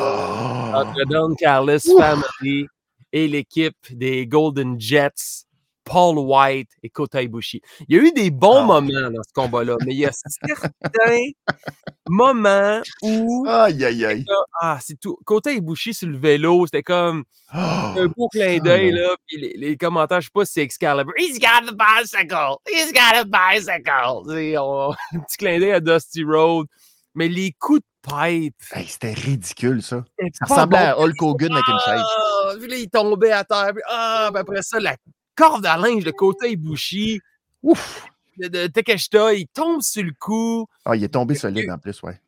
[0.73, 1.79] entre Don Carlos!
[1.97, 2.67] Family
[3.11, 5.45] et l'équipe des Golden Jets,
[5.83, 7.61] Paul White et Kota Ibushi.
[7.89, 8.65] Il y a eu des bons Ah.
[8.65, 11.17] moments dans ce combat-là, mais il y a certains
[12.09, 14.25] moments où Aïe, aïe, aïe.
[14.61, 15.17] ah, c'est tout.
[15.25, 19.01] Kota Ibushi sur le vélo, c'était comme Oh, un beau clin d'œil, là.
[19.09, 19.15] là.
[19.27, 21.13] Puis les, les commentaires, je sais pas si c'est Excalibur.
[21.17, 22.57] He's got a bicycle!
[22.69, 24.57] He's got a bicycle!
[24.59, 26.67] On- un petit clin d'œil à Dusty Road.
[27.13, 28.55] Mais les coups de pipe.
[28.71, 30.05] Hey, c'était ridicule, ça.
[30.17, 30.85] C'était Ça ressemblait bon.
[30.85, 32.01] à Hulk Hogan avec une chaise.
[32.05, 32.53] Ah!
[32.57, 33.71] Puis là, il tombait à terre.
[33.73, 34.95] Puis, ah, puis après ça, la
[35.41, 37.19] corde à linge de côté Ibushi
[37.63, 38.05] Ouf!
[38.37, 40.67] de, de Takeshita, il tombe sur le coup.
[40.85, 42.19] Ah, il est tombé solide en plus, ouais.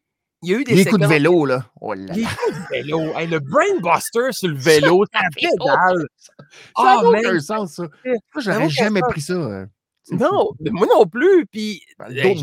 [0.42, 1.66] Il y a eu des Les coups de vélo, là.
[1.80, 3.00] Oh là Les coups de vélo.
[3.18, 6.06] Hey, le brainbuster sur le vélo, ça pédale.
[6.18, 6.34] Ça
[6.76, 7.84] Ah, n'a aucun sens, ça.
[8.06, 9.34] Moi, j'aurais jamais pris ça.
[9.34, 9.66] euh.
[10.12, 11.46] Non, moi non plus.
[11.46, 12.38] Puis, Ben, hey,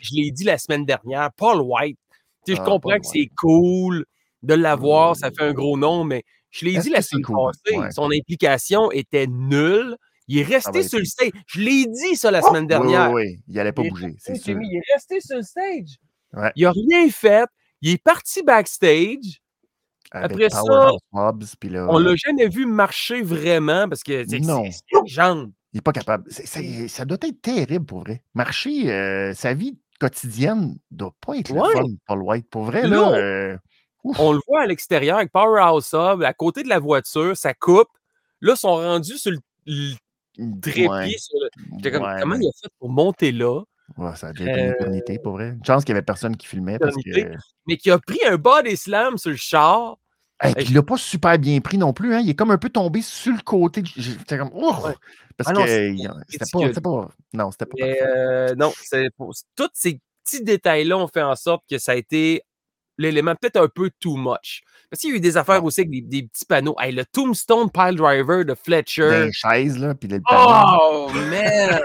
[0.00, 1.98] je l'ai dit la semaine dernière, Paul White.
[2.46, 4.06] Tu sais, je Ah, comprends Paul que c'est cool
[4.42, 5.34] de l'avoir, ça Oui.
[5.36, 6.22] fait un gros nom, mais
[6.54, 7.90] je l'ai dit la semaine passée, Ouais.
[7.90, 9.96] son implication était nulle.
[10.28, 11.30] Il est resté sur le stage.
[11.48, 13.12] Je l'ai dit ça la semaine Oui, dernière.
[13.12, 13.38] oui, oui.
[13.48, 14.34] Il n'allait pas Il bouger, sûr.
[14.62, 15.96] Il est resté sur le stage.
[16.32, 16.50] Ouais.
[16.56, 17.46] Il n'a rien fait.
[17.82, 19.40] Il est parti backstage.
[20.12, 20.62] Avec après ça,
[21.12, 24.64] Hobbs, là, On l'a jamais vu marcher vraiment parce que c'est Non.
[24.64, 25.52] c'est- c'est une jambe.
[25.72, 26.24] il n'est pas capable.
[26.30, 28.22] Ça doit être terrible pour vrai.
[28.32, 31.68] Marcher, euh, sa vie quotidienne doit pas être Ouais.
[31.68, 32.48] le fun, Paul White.
[32.48, 33.56] Pour vrai, Là, euh,
[34.04, 34.18] ouf.
[34.20, 37.88] On le voit à l'extérieur avec Powerhouse Hub, à côté de la voiture, ça coupe.
[38.40, 39.94] Là, ils sont rendus sur le, le
[40.60, 40.88] trépied.
[40.88, 43.60] Ouais, sur le- J'étais comme, ouais, comment il a fait pour monter là?
[43.98, 45.50] Ouais, ça a dû être une Euh, éternité, pour vrai.
[45.50, 47.00] Une chance qu'il n'y avait personne qui filmait parce que.
[47.08, 47.36] Éternité.
[47.66, 49.96] Mais qui a pris un body slam sur le char.
[50.40, 52.14] Hey, Hey, il l'a pas super bien pris non plus.
[52.14, 52.20] Hein.
[52.20, 53.82] Il est comme un peu tombé sur le côté.
[53.96, 54.50] J'étais comme.
[54.54, 54.82] Ouf!
[55.36, 55.94] Parce Ah non, que
[56.28, 56.44] c'était
[56.80, 57.08] pas, pas.
[57.32, 57.76] Non, c'était pas.
[57.78, 58.72] Mais euh, non,
[59.16, 62.42] pour- tous ces petits détails-là ont fait en sorte que ça a été
[62.98, 64.62] l'élément peut-être un peu too much.
[64.90, 65.66] Parce qu'il y a eu des affaires Ouais.
[65.66, 66.76] aussi avec des, des petits panneaux.
[66.78, 69.26] Hey, le Tombstone Pile Driver de Fletcher.
[69.26, 70.20] Les chaises, là, puis le.
[70.30, 71.80] Oh, man!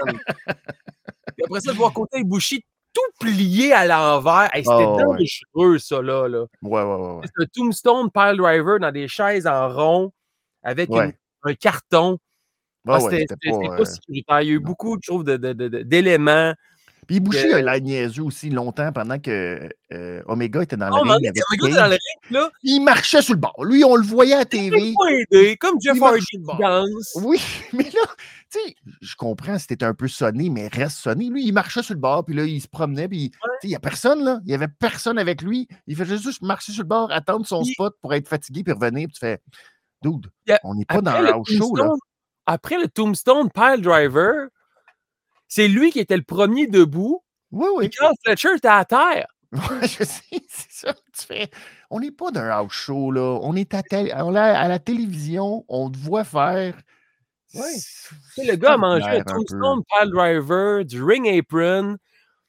[1.36, 4.50] Puis après ça, de voir côté Ibushi tout plié à l'envers.
[4.54, 5.24] Hey, C'était Oh, ouais.
[5.54, 6.28] dangereux, ça, là.
[6.28, 6.44] là.
[6.62, 7.12] Ouais, ouais, ouais.
[7.18, 7.26] ouais.
[7.26, 10.12] C'est un Tombstone Pile Driver dans des chaises en rond
[10.62, 11.12] avec une-
[11.44, 12.18] un carton.
[12.88, 14.40] Ah, C'était pas, pas euh, sécuritaire.
[14.42, 16.52] Il y a eu beaucoup, je trouve, de- de- de- de- d'éléments.
[17.10, 21.10] Puis Ibushi que- a niaiseux aussi longtemps pendant que euh, Omega était dans Oh, le
[21.10, 22.50] ring avec Omega était dans le ring, là.
[22.62, 23.64] Il marchait sur le bord.
[23.64, 24.94] Lui, on le voyait à la Il TV.
[25.32, 26.24] aidé, comme Jeff Il Hardy
[26.60, 27.18] danse.
[27.24, 27.40] Oui,
[27.72, 28.06] mais là,
[28.52, 31.28] tu sais, je comprends t'es un peu sonné, mais reste sonné.
[31.30, 33.68] Lui, il marchait sur le bord, puis là, il se promenait, puis tu sais, il
[33.70, 34.38] n'y a personne, là.
[34.44, 35.66] Il n'y avait personne avec lui.
[35.88, 39.08] Il faisait juste marcher sur le bord, attendre son spot pour être fatigué, puis revenir,
[39.08, 39.40] puis tu fais,
[40.00, 41.90] dude, Il a- on n'est pas dans Après le, show, là.
[42.46, 44.46] Après le Tombstone Pile Driver,
[45.50, 47.22] c'est lui qui était le premier debout.
[47.50, 47.90] Oui, Et oui.
[47.90, 49.26] Carl Fletcher était à terre.
[49.52, 50.94] Ouais, je sais, c'est ça.
[50.94, 51.50] Tu fais,
[51.90, 53.36] on n'est pas dans un house show, là.
[53.42, 56.74] On est à, tel- on à la télévision, on te voit faire.
[57.48, 61.96] Sais, le gars a mangé un Tombstone Pile Driver, du ring apron,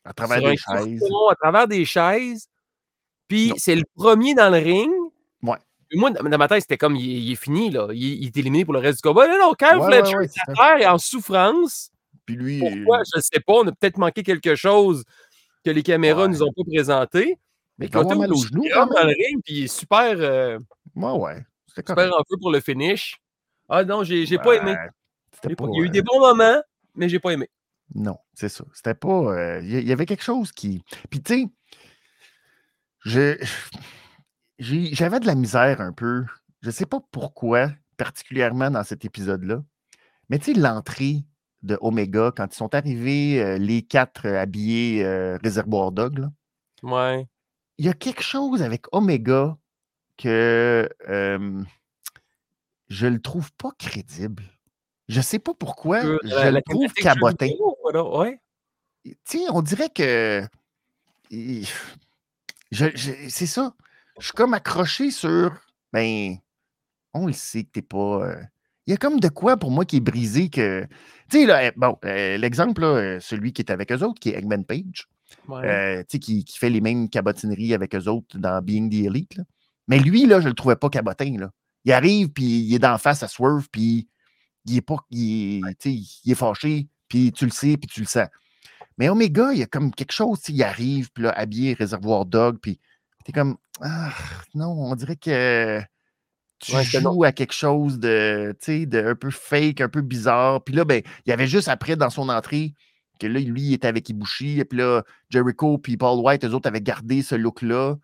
[0.06, 1.04] à travers des chaises.
[1.32, 2.48] à travers des chaises.
[3.28, 4.92] Puis c'est le premier dans le ring.
[5.42, 5.58] Ouais.
[5.90, 7.88] Puis Moi, dans ma tête, c'était comme il, il est fini, là.
[7.92, 9.28] Il, il est éliminé pour le reste du combat.
[9.28, 11.90] Non, non, Kyle Ouais, Fletcher ouais, est à terre et en souffrance.
[12.26, 13.02] Puis lui, Pourquoi?
[13.04, 13.54] Je ne sais pas.
[13.54, 15.04] On a peut-être manqué quelque chose
[15.64, 16.28] que les caméras Ouais.
[16.30, 17.38] nous ont pas présenté.
[17.78, 20.16] mais avoir Cotto mal aux genoux, il quand dans le ring, puis il est super,
[20.20, 20.60] euh,
[20.96, 21.44] Ouais, ouais.
[21.68, 22.02] C'était correct.
[22.08, 23.18] super en feu pour le finish.
[23.70, 24.76] Ah non, j'ai j'ai pas aimé.
[24.76, 24.90] Pas,
[25.50, 26.62] Il y a eu euh, des bons moments,
[26.96, 27.50] mais j'ai pas aimé.
[27.96, 28.64] Non, c'est ça.
[28.74, 29.08] C'était pas.
[29.34, 30.84] euh, Il y, avait quelque chose qui.
[31.10, 31.50] Puis, tu
[33.06, 33.40] sais,
[34.60, 36.26] j'avais de la misère un peu.
[36.62, 39.64] Je sais pas pourquoi, particulièrement dans cet épisode-là.
[40.30, 41.24] Mais tu sais, l'entrée
[41.64, 46.32] de Omega, quand ils sont arrivés, euh, les quatre habillés euh, réservoir dog, là,
[46.84, 47.28] Ouais.
[47.78, 49.58] il y a quelque chose avec Omega
[50.18, 51.64] que euh,
[52.90, 54.44] je le trouve pas crédible.
[55.08, 56.04] Je sais pas pourquoi.
[56.06, 57.46] Euh, je la- la le trouve cabotin.
[57.48, 58.40] vidéo, Ouais.
[59.06, 60.44] tu sais, on dirait que.
[61.30, 63.74] je- c'est ça.
[64.20, 65.54] Je suis comme accroché sur.
[65.94, 66.38] Ben,
[67.14, 68.36] on le sait que t'es pas.
[68.92, 70.86] Il y a comme de quoi pour moi qui est brisé que.
[71.30, 74.38] Tu sais, euh, bon, euh, l'exemple, euh, celui qui est avec eux autres, qui est
[74.38, 75.08] Eggman Page,
[75.48, 75.66] ouais.
[75.66, 79.38] euh, qui, qui fait les mêmes cabotineries avec eux autres dans Being the Elite.
[79.38, 79.46] là.
[79.88, 81.38] Mais lui, là, je le trouvais pas cabotin.
[81.40, 81.52] Là.
[81.86, 84.10] Il arrive, puis il est d'en face à Swerve, puis
[84.66, 84.98] il est pas.
[85.10, 85.86] Il est,
[86.26, 88.28] il est fâché, puis tu le sais, puis tu le sens.
[88.98, 92.58] Mais Omega, il y a comme quelque chose, il arrive, puis là, habillé réservoir dog,
[92.62, 92.78] puis
[93.24, 94.12] t'es comme, ah,
[94.54, 95.82] non, on dirait que
[96.62, 100.02] tu Ouais, joues à quelque chose de, tu sais, de un peu fake, un peu
[100.02, 100.64] bizarre.
[100.64, 102.74] Puis là, ben, il y avait juste après, dans son entrée,
[103.20, 106.54] que là, lui, il était avec Ibushi, et puis là, Jericho puis Paul White, eux
[106.54, 107.96] autres avaient gardé ce look-là.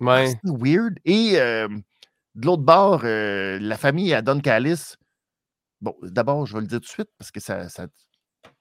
[0.00, 0.28] ouais.
[0.44, 0.98] C'est weird.
[1.04, 1.68] Et euh,
[2.34, 4.94] de l'autre bord, euh, la famille à Don Callis,
[5.80, 7.86] bon, d'abord, je vais le dire tout de suite, parce que ça, ça-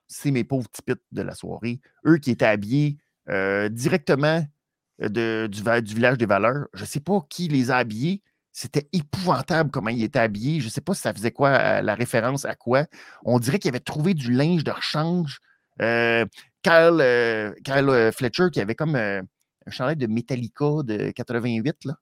[0.07, 1.79] c'est mes pauvres tipites de la soirée.
[2.05, 2.97] Eux qui étaient habillés
[3.29, 4.43] euh, directement
[5.01, 6.67] euh, de- du, du village des valeurs.
[6.73, 8.21] Je ne sais pas qui les a habillés.
[8.61, 10.59] C'était épouvantable comment ils étaient habillés.
[10.59, 12.87] Je ne sais pas si ça faisait quoi, euh, la référence à quoi.
[13.23, 15.39] On dirait qu'ils avaient trouvé du linge de rechange.
[15.81, 16.25] Euh,
[16.61, 19.21] Kyle, euh, Kyle, euh, Fletcher qui avait comme euh,
[19.65, 21.93] un chandail de Metallica de 88, là.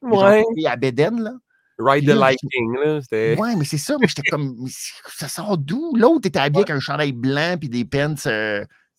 [0.00, 0.44] Ouais.
[0.66, 1.32] à Beden, là.
[1.78, 3.00] Ride the Lightning, là.
[3.12, 3.98] Ouais, mais c'est ça.
[4.00, 4.66] Mais j'étais comme,
[5.14, 5.94] ça sort d'où?
[5.94, 8.14] L'autre était habillé avec un chandail blanc puis des pants.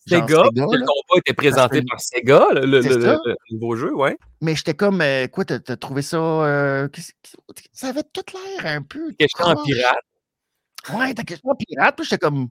[0.06, 4.16] Sega, Sega le combat était présenté par Sega, le, le, nouveau jeu, ouais.
[4.40, 6.18] Mais j'étais comme, euh, quoi, t'as as trouvé ça.
[6.18, 6.88] Euh,
[7.72, 9.12] ça avait tout l'air un peu.
[9.18, 10.04] Question en pirate.
[10.94, 11.94] Ouais, t'as question en pirate.
[11.96, 12.48] Puis j'étais comme,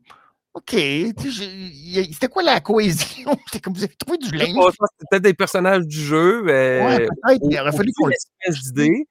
[0.54, 0.72] OK.
[0.72, 3.32] C'était quoi la cohésion?
[3.46, 4.50] C'était comme, vous avez trouvé du linge?
[4.50, 6.44] C'était peut-être des personnages du jeu.
[6.44, 6.82] Mais...
[6.84, 7.42] Ouais, peut-être.
[7.50, 9.08] Il aurait fallu qu'on d'idée.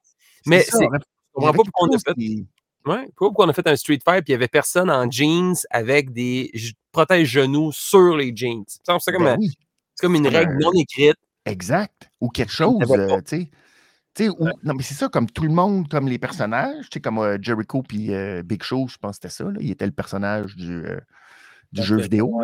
[0.47, 0.85] Mais c'est.
[0.85, 1.01] Je
[1.33, 2.15] comprends pas pourquoi on a fait.
[2.89, 5.55] Ouais, pourquoi on a fait un Street Fight puis il n'y avait personne en jeans
[5.71, 6.51] avec des
[6.91, 8.65] protège-genoux sur les jeans.
[8.67, 9.39] C'est comme, ben
[10.01, 11.17] comme, une règle non écrite.
[11.45, 12.11] Exact.
[12.21, 13.51] Ou quelque chose, euh, tu
[14.15, 14.29] sais.
[14.63, 18.15] Non, mais c'est ça, comme tout le monde, comme les personnages, comme euh, Jericho puis
[18.15, 20.83] euh, Big Show, je pense que c'était ça, là, il était le personnage du,
[21.73, 22.41] du jeu vidéo.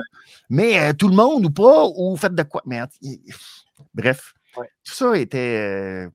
[0.51, 2.63] Mais tout le monde ou pas, ou faites de quoi?
[2.67, 2.83] Mais,
[3.95, 6.07] bref, tout ça était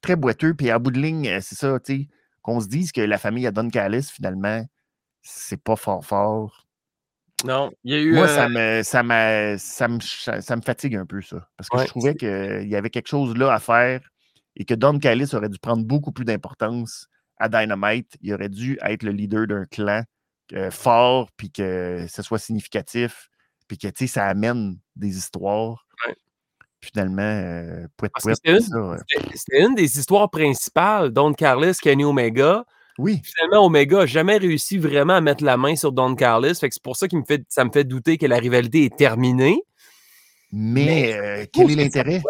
[0.00, 2.08] très boiteux, puis à bout de ligne, c'est ça, tu sais,
[2.48, 4.64] qu'on se dise que la famille à Don Callis, finalement,
[5.20, 6.66] c'est pas fort fort.
[7.44, 8.14] Non, il y a eu.
[8.14, 9.02] Moi, ça, me, ça,
[9.58, 10.00] ça, me,
[10.40, 11.46] ça me fatigue un peu, ça.
[11.56, 14.00] Parce que je trouvais qu'il y avait quelque chose là à faire
[14.56, 17.08] et que Don Callis aurait dû prendre beaucoup plus d'importance
[17.38, 18.16] à Dynamite.
[18.22, 20.02] Il aurait dû être le leader d'un clan
[20.54, 23.28] euh, fort, puis que ce soit significatif,
[23.68, 25.86] puis que ça amène des histoires.
[26.80, 27.86] Finalement, euh,
[28.24, 32.64] c'était une, des histoires principales, Don Carlos, Kenny Omega.
[32.98, 33.20] Oui.
[33.24, 36.54] Finalement, Omega n'a jamais réussi vraiment à mettre la main sur Don Carlos.
[36.54, 38.96] Fait que c'est pour ça que fait, ça me fait douter que la rivalité est
[38.96, 39.62] terminée.
[40.52, 42.22] Mais, euh, quel est l'intérêt?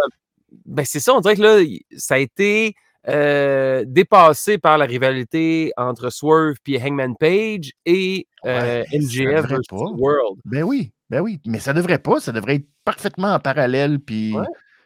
[0.64, 1.58] Ben, c'est ça, on dirait que là,
[1.96, 2.74] ça a été
[3.08, 10.40] euh, dépassé par la rivalité entre Swerve et Hangman Page et euh, MJF World.
[10.44, 14.34] Ben oui, ben oui, mais ça devrait pas, ça devrait être parfaitement en parallèle, puis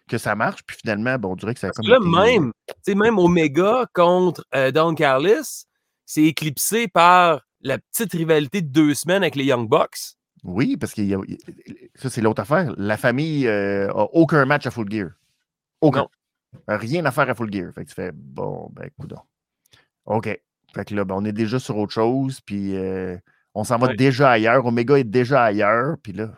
[0.08, 1.88] que ça marche, puis finalement, bon, on dirait que ça a comme.
[1.88, 2.52] Là, même,
[2.88, 5.64] même Omega contre euh, Don Carlis,
[6.04, 10.16] c'est éclipsé par la petite rivalité de deux semaines avec les Young Bucks.
[10.44, 11.02] Oui, parce que
[11.94, 12.74] ça, c'est l'autre affaire.
[12.76, 15.10] La famille n'a euh, aucun match à full gear.
[15.80, 16.06] Aucun.
[16.68, 17.72] Rien à faire à full gear.
[17.74, 19.14] Fait que tu fais, bon, ben, écoute.
[20.06, 20.26] OK.
[20.74, 23.16] Fait que là, ben, on est déjà sur autre chose, puis euh,
[23.54, 24.64] on s'en va déjà ailleurs.
[24.64, 25.96] Omega est déjà ailleurs.
[26.02, 26.30] Puis là.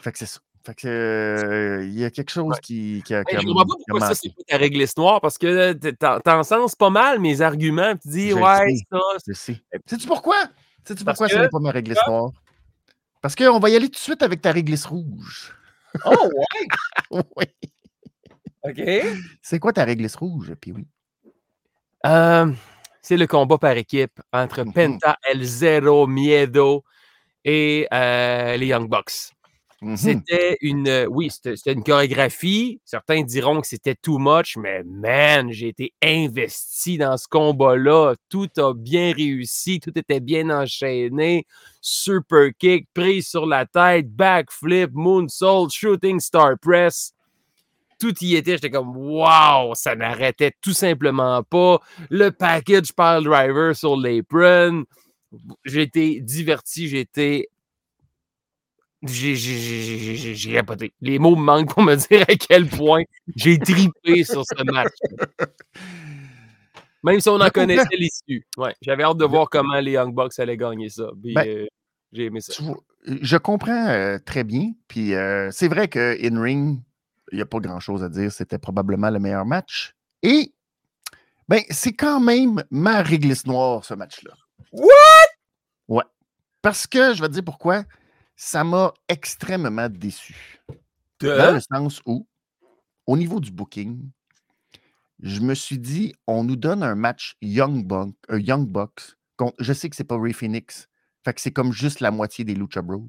[0.00, 0.40] Fait que c'est ça.
[0.66, 3.22] Fait que euh, il y a quelque chose qui, qui a.
[3.30, 5.72] je ne comprends pas pourquoi ça, c'est pas ta réglisse noire, parce que
[6.20, 8.98] t'en sens pas mal mes arguments, tu dis Ouais, ça.
[9.28, 9.62] Je sais.
[9.84, 10.36] Sais-tu pourquoi?
[10.86, 12.30] Sais-tu pourquoi ce n'est pas ma réglisse noire?
[13.20, 15.54] Parce qu'on va y aller tout de suite avec ta réglisse rouge.
[16.06, 17.22] Oh ouais!
[17.36, 17.70] oui.
[18.64, 18.82] OK.
[19.42, 20.86] C'est quoi ta réglisse rouge, puis oui?
[22.06, 22.50] Euh,
[23.02, 26.84] c'est le combat par équipe entre mmh Penta, El Zero, Miedo
[27.44, 29.32] et euh, les Young Bucks.
[29.82, 32.80] Mmh c'était une, oui, c'était une chorégraphie.
[32.86, 38.14] Certains diront que c'était too much, mais man, j'ai été investi dans ce combat-là.
[38.30, 41.46] Tout a bien réussi, tout était bien enchaîné.
[41.82, 47.12] Super kick, prise sur la tête, backflip, moonsault, shooting star press
[48.04, 48.52] tout y était.
[48.52, 51.80] J'étais comme, wow, ça n'arrêtait tout simplement pas.
[52.10, 54.84] Le package pile driver sur l'apron.
[55.64, 57.48] J'ai été diverti, j'ai été.
[59.02, 60.92] J'ai rapoté.
[61.00, 63.02] Les mots me manquent pour me dire à quel point
[63.34, 64.92] j'ai tripé sur ce match.
[67.02, 68.46] Même si on en connaissait l'issue.
[68.56, 71.10] Ouais, J'avais hâte de voir comment les Young Bucks allaient gagner ça.
[71.16, 71.66] Ben, euh,
[72.12, 72.62] j'ai aimé ça.
[73.06, 74.72] Je comprends euh, très bien.
[74.88, 76.80] Puis euh, c'est vrai que In-Ring,
[77.32, 78.32] il n'y a pas grand-chose à dire.
[78.32, 79.94] C'était probablement le meilleur match.
[80.22, 80.54] Et
[81.48, 84.32] ben, c'est quand même ma réglisse noire, ce match-là.
[84.72, 84.86] What?
[85.88, 86.04] Ouais.
[86.62, 87.84] Parce que, je vais te dire pourquoi,
[88.36, 90.62] ça m'a extrêmement déçu.
[91.20, 92.26] Dans le sens où,
[93.06, 94.10] au niveau du booking,
[95.22, 99.16] je me suis dit, on nous donne un match Young, Buck, un Young Bucks.
[99.58, 100.88] Je sais que c'est pas Ray Phoenix.
[101.24, 103.08] Fait que c'est comme juste la moitié des Lucha Bros.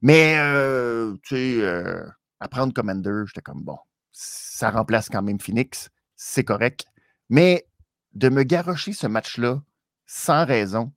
[0.00, 2.06] Mais, euh, tu sais, euh,
[2.40, 3.78] à prendre Commander, j'étais comme bon,
[4.12, 6.86] ça remplace quand même Phoenix, c'est correct.
[7.28, 7.66] Mais
[8.14, 9.62] de me garrocher ce match-là
[10.06, 10.92] sans raison,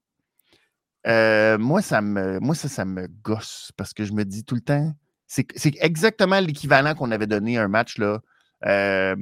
[1.06, 4.54] euh, moi, ça me, moi ça, ça me gosse parce que je me dis tout
[4.54, 4.94] le temps,
[5.26, 8.20] c'est exactement l'équivalent qu'on avait donné à un match là.
[8.66, 9.16] Euh,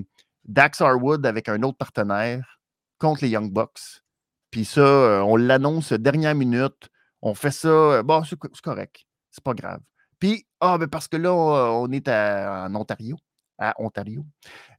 [0.45, 2.61] Dax Harwood avec un autre partenaire
[2.99, 4.03] contre les Young Bucks.
[4.51, 6.89] Puis ça, euh, on l'annonce dernière minute.
[7.23, 8.03] On fait ça.
[8.03, 9.07] Bon, c'est correct.
[9.31, 9.81] C'est pas grave.
[10.19, 13.17] Puis, ah, ben parce que là, on est en Ontario.
[13.59, 14.25] À Ontario.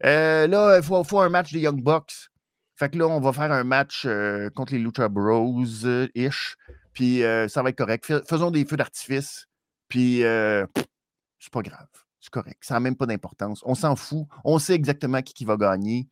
[0.06, 2.30] Euh, là, il faut, un match des Young Bucks.
[2.76, 6.56] Fait que là, on va faire un match euh, contre les Lucha Bros-ish.
[6.94, 8.12] Puis, euh, ça va être correct.
[8.28, 9.48] Faisons des feux d'artifice.
[9.88, 11.88] Puis, c'est pas grave.
[12.20, 12.60] c'est correct.
[12.62, 13.62] Ça n'a même pas d'importance.
[13.66, 14.26] On s'en fout.
[14.44, 16.08] On sait exactement qui, qui va gagner.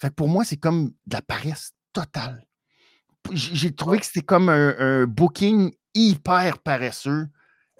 [0.00, 2.44] Fait que pour moi, c'est comme de la paresse totale.
[3.32, 7.28] J'ai trouvé que c'était comme un, booking hyper paresseux.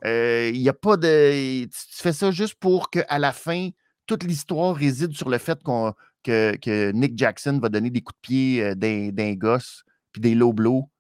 [0.05, 1.65] Euh, il n'y a pas de.
[1.65, 1.71] Tu
[2.03, 3.71] fais ça juste pour qu'à la fin,
[4.07, 8.21] toute l'histoire réside sur le fait qu'on, que, Nick Jackson va donner des coups de
[8.21, 10.91] pied euh, d'un gosse puis des low blows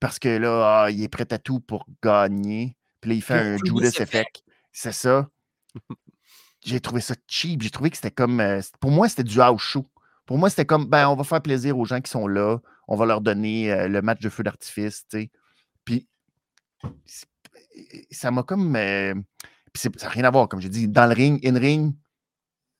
[0.00, 2.76] parce que là, ah, il est prêt à tout pour gagner.
[3.00, 4.42] Puis là, il fait un Judas Effect.
[4.72, 5.28] C'est ça.
[6.64, 7.62] J'ai trouvé ça cheap.
[7.62, 8.40] J'ai trouvé que c'était comme.
[8.40, 9.86] Euh, pour moi, c'était du house show.
[10.26, 12.58] Pour moi, c'était comme, ben, on va faire plaisir aux gens qui sont là.
[12.88, 15.30] On va leur donner euh, le match de feu d'artifice, tu sais.
[15.84, 16.06] Puis,
[18.10, 18.76] ça m'a comme.
[18.76, 19.14] Euh,
[19.74, 20.88] ça n'a rien à voir, comme j'ai dit.
[20.88, 21.94] Dans le ring, in-ring,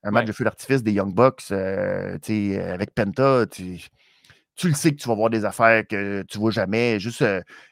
[0.03, 3.79] un match de feu d'artifice des Young Bucks, sais, avec Penta, tu
[4.57, 7.01] tu le sais que tu vas voir des affaires que tu ne vois jamais.
[7.01, 7.25] Juste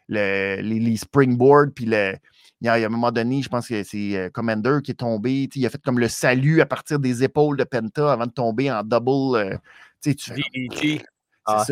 [0.09, 2.15] les, les, springboards, puis le,
[2.61, 5.49] il y, a, un moment donné, je pense que c'est euh, Commander qui est tombé.
[5.55, 8.71] Il a fait comme le salut à partir des épaules de Penta avant de tomber
[8.71, 9.37] en double.
[9.37, 9.57] Euh,
[10.03, 11.05] tu fais,
[11.45, 11.65] ah,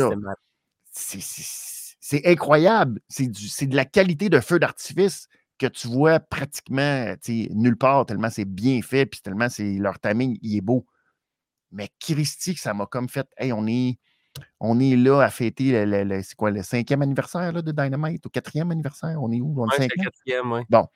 [0.93, 3.01] c'est incroyable.
[3.09, 5.27] C'est de la qualité de feu d'artifice
[5.59, 10.57] que tu vois pratiquement nulle part, tellement c'est bien fait, puis tellement leur timing, il
[10.57, 10.87] est beau.
[11.73, 13.99] Mais Christy, ça m'a comme fait, hey, on est,
[14.61, 18.71] on est là à fêter le, quoi, le cinquième anniversaire là, de Dynamite, au quatrième
[18.71, 19.23] anniversaire.
[19.23, 19.55] On est où?
[19.59, 20.61] On est quatrième, oui.
[20.69, 20.87] Bon.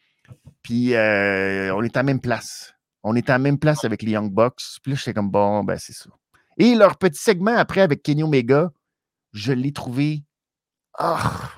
[0.62, 2.74] Puis euh, on est à la même place.
[3.02, 4.62] On est à la même place avec les Young Bucks.
[4.82, 6.10] Puis là, j'étais comme bon, ben c'est ça.
[6.58, 8.70] Et leur petit segment après avec Kenny Omega,
[9.32, 10.22] je l'ai trouvé.
[10.98, 11.50] Ah!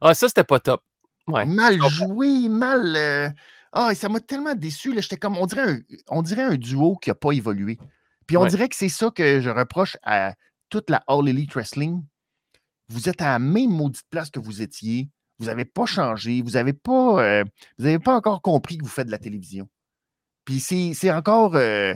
[0.00, 0.82] Ah, ça, c'était pas top.
[1.26, 2.94] Mal joué, mal.
[2.96, 3.30] Euh,
[3.72, 4.94] ah, ça m'a tellement déçu.
[5.00, 7.78] J'étais comme, on dirait, un, on dirait un duo qui n'a pas évolué.
[8.26, 10.34] Puis on dirait que c'est ça que je reproche à
[10.70, 12.02] toute la All Elite Wrestling,
[12.88, 15.08] vous êtes à la même maudite place que vous étiez.
[15.38, 16.42] Vous n'avez pas changé.
[16.42, 17.44] Vous n'avez pas, euh,
[17.78, 19.68] vous pas encore compris que vous faites de la télévision.
[20.44, 21.56] Puis c'est encore.
[21.56, 21.94] Euh,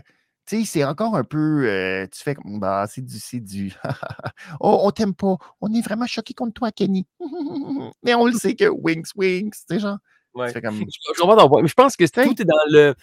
[0.49, 1.67] tu sais, c'est encore un peu.
[1.69, 2.59] Euh, tu fais comme.
[2.59, 3.19] Bah, c'est du.
[3.19, 3.75] C'est du.
[4.61, 5.37] oh, on t'aime pas.
[5.61, 7.07] On est vraiment choqué contre toi, Kenny.
[8.03, 9.99] Mais on le sait que Wings, Wings, tu sais, genre.
[10.35, 10.53] Ouais.
[10.61, 10.79] Comme...
[10.79, 12.95] Je, je pense que tout est dans le.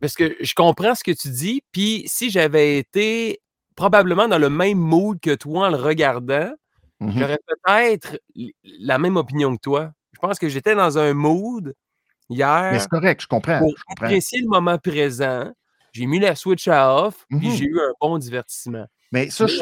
[0.00, 1.62] Parce que je comprends ce que tu dis.
[1.72, 3.40] Puis si j'avais été
[3.76, 6.52] probablement dans le même mood que toi en le regardant.
[7.00, 8.20] Mmh j'aurais peut-être
[8.62, 9.92] la même opinion que toi.
[10.12, 11.74] Je pense que j'étais dans un mood
[12.28, 12.70] hier.
[12.72, 13.58] Mais c'est correct, je comprends.
[13.58, 15.52] Pour apprécier le moment présent.
[15.92, 18.86] J'ai mis la switch à off, puis mmh j'ai eu un bon divertissement.
[19.12, 19.56] Mais ça, je,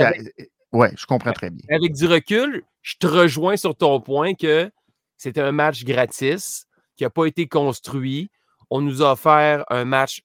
[0.73, 1.65] ouais, je comprends très bien.
[1.75, 4.71] Avec du recul, je te rejoins sur ton point que
[5.17, 6.67] c'était un match gratis
[6.97, 8.31] qui n'a pas été construit.
[8.71, 10.23] On nous a offert un match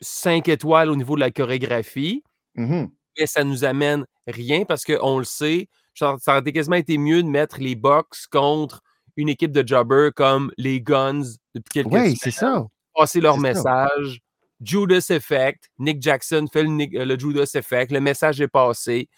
[0.00, 2.22] 5 étoiles au niveau de la chorégraphie.
[2.54, 2.86] Mmh
[3.26, 5.68] ça nous amène rien parce qu'on le sait.
[5.94, 8.80] Ça aurait quasiment été mieux de mettre les box contre
[9.16, 12.64] une équipe de jobbers comme les Guns depuis quelques Oui, c'est ça.
[12.94, 14.20] Passer leur message.
[14.60, 15.70] Judas Effect.
[15.78, 17.92] Nick Jackson fait le, le Judas Effect.
[17.92, 19.08] Le message est passé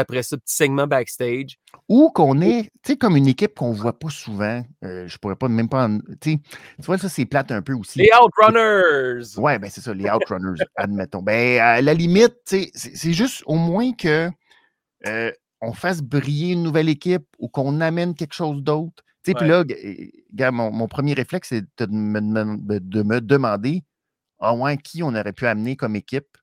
[0.00, 1.56] après ça, petit segment backstage.
[1.88, 4.64] Ou qu'on est, tu sais, comme une équipe qu'on ne voit pas souvent.
[4.84, 5.88] Euh, je pourrais pas même pas.
[6.20, 6.38] tu
[6.78, 7.98] vois, ça, c'est plate un peu aussi.
[7.98, 9.38] Les Outrunners!
[9.38, 11.22] Ouais, ben c'est ça, les Outrunners, admettons.
[11.22, 14.30] Ben, à la limite, c'est juste au moins que
[15.06, 15.30] euh,
[15.60, 19.02] on fasse briller une nouvelle équipe ou qu'on amène quelque chose d'autre.
[19.24, 19.64] Tu sais, puis là,
[20.34, 23.82] gars, mon, premier réflexe, c'est de me, de me demander,
[24.38, 26.38] ah ouais, qui on aurait pu amener comme équipe?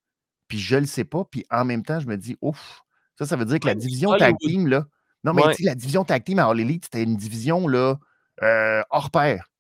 [0.48, 1.24] Puis je ne le sais pas.
[1.26, 2.82] Puis en même temps, je me dis, ouf,
[3.18, 4.86] ça, ça veut dire que la division tag team, là.
[5.24, 7.98] Non, mais la division tag team à All Elite, c'était une division là,
[8.42, 9.52] euh, hors pair.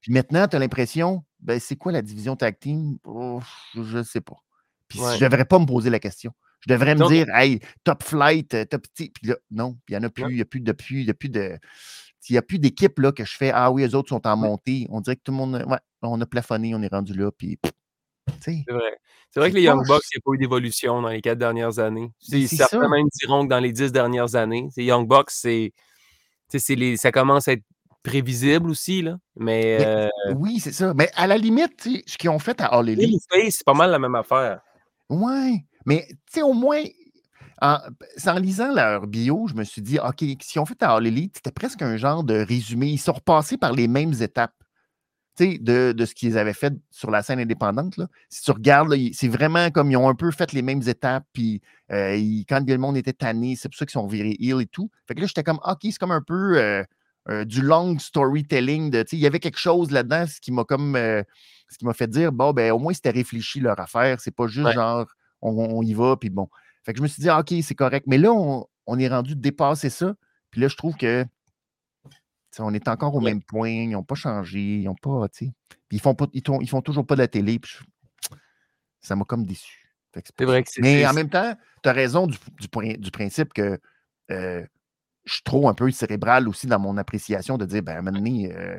[0.00, 2.98] Puis maintenant, tu as l'impression, ben, c'est quoi la division tag team?
[3.74, 4.36] je ne sais pas.
[4.88, 6.32] Puis je ne devrais pas me poser la question.
[6.60, 8.86] Je devrais me dire, hey, top flight, euh, top.
[8.94, 11.58] Puis là, non, il n'y en a plus, il n'y a plus depuis, depuis de.
[12.28, 14.36] Il n'y a plus d'équipe là, que je fais Ah oui, les autres sont en
[14.36, 14.86] montée.
[14.90, 15.64] On dirait que tout le monde.
[15.66, 17.58] Ouais, on a plafonné, on est rendu là, puis
[18.40, 18.98] c'est vrai.
[19.30, 21.38] C'est vrai que les Young Bucks, il n'y a pas eu d'évolution dans les quatre
[21.38, 22.10] dernières années.
[22.20, 24.68] Certains même diront que dans les dix dernières années.
[24.76, 25.72] Les Young Bucks, c'est,
[26.68, 27.64] les, ça commence à être
[28.02, 29.00] prévisible aussi.
[29.02, 29.16] Là.
[29.36, 30.92] Mais, euh oui, c'est ça.
[30.94, 33.22] Mais à la limite, ce qu'ils ont fait à All Elite.
[33.30, 34.60] c'est pas mal la même affaire.
[35.08, 36.06] Oui, mais
[36.42, 36.82] au moins,
[37.62, 37.78] en,
[38.26, 41.36] en, lisant leur bio, je me suis dit, OK, qu'ils ont fait à All Elite,
[41.36, 42.88] c'était presque un genre de résumé.
[42.88, 44.52] Ils sont repassés par les mêmes étapes
[45.38, 47.96] de, de, ce qu'ils avaient fait sur la scène indépendante.
[47.96, 48.08] Là.
[48.28, 51.24] Si tu regardes, c'est vraiment comme ils ont un peu fait les mêmes étapes.
[51.32, 52.16] Puis euh,
[52.48, 54.90] quand le monde était tanné, c'est pour ça qu'ils sont virés heal et tout.
[55.06, 56.84] Fait que là, j'étais comme, OK, c'est comme un peu euh,
[57.28, 58.90] euh, du long storytelling.
[58.90, 62.08] De, il y avait quelque chose là-dedans, ce qui m'a comme ce qui m'a fait
[62.08, 64.20] dire, bon, ben au moins c'était réfléchi leur affaire.
[64.20, 65.06] C'est pas juste genre
[65.42, 66.48] on, y va, puis bon.
[66.84, 68.06] Fait que je me suis dit, OK, c'est correct.
[68.08, 70.14] Mais là, on, on est rendu dépasser ça.
[70.50, 71.24] Puis là, je trouve que
[72.58, 75.50] on est encore au même point, ils n'ont pas changé, ils n'ont pas, Puis
[75.90, 77.58] ils font pas, ils, ils, font toujours pas de la télé.
[79.00, 79.88] ça m'a comme déçu.
[80.14, 80.82] C'est vrai que c'est.
[80.82, 83.80] Mais en même temps, tu as raison du, du, principe que
[84.30, 84.62] euh,
[85.24, 88.02] je suis trop un peu cérébral aussi dans mon appréciation de dire, ben, à un
[88.02, 88.78] moment donné, il euh,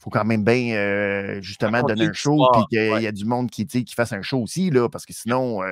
[0.00, 3.50] faut quand même bien euh, justement donner un show, puis qu'il y a du monde
[3.50, 5.62] qui, qui fasse un show aussi, là, parce que sinon,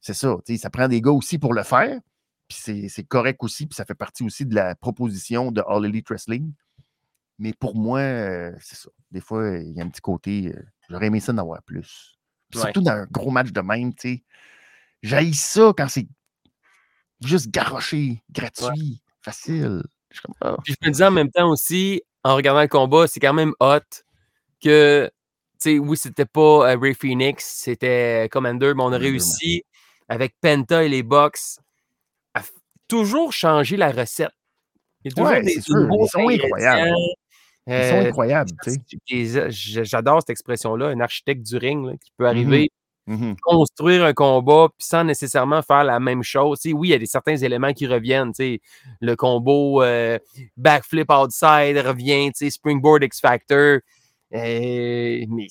[0.00, 1.98] c'est ça, ça prend des gars aussi pour le faire,
[2.48, 6.08] puis c'est correct aussi, puis ça fait partie aussi de la proposition de All Elite
[6.08, 6.52] Wrestling.
[7.38, 8.00] Mais pour moi,
[8.60, 8.88] c'est ça.
[9.10, 10.54] Des fois, il y a un petit côté,
[10.88, 12.18] j'aurais aimé ça d'en avoir plus.
[12.54, 14.24] Surtout dans un gros match de même, tu sais.
[15.02, 16.08] J'haïs ça quand c'est
[17.20, 19.82] juste garoché, gratuit, facile.
[20.10, 20.56] Je, ah.
[20.64, 23.80] je me disais en même temps aussi, en regardant le combat, c'est quand même hot
[24.60, 25.10] que,
[25.60, 29.64] tu sais, oui, c'était pas euh, Ray Phoenix, c'était Commander, mais on a réussi
[30.08, 31.58] avec Penta et les Box
[32.34, 32.42] à
[32.88, 34.30] toujours changer la recette.
[35.04, 36.94] Il y a toujours des Ils sont incroyables.
[37.68, 38.50] Ils sont euh, incroyables.
[39.50, 42.70] J'adore cette expression-là, un architecte du ring qui peut mmh arriver
[43.08, 46.58] Mmh construire un combat sans nécessairement faire la même chose.
[46.64, 48.32] oui, il y a des certains éléments qui reviennent.
[49.00, 50.18] Le combo euh,
[50.56, 53.78] backflip outside revient, springboard X Factor.
[54.34, 55.46] Euh, mais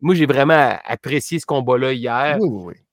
[0.00, 2.38] moi, j'ai vraiment, apprécié ce combat-là hier.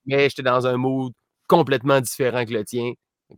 [0.06, 1.14] Mais j'étais dans un mood
[1.48, 2.94] complètement différent que le tien.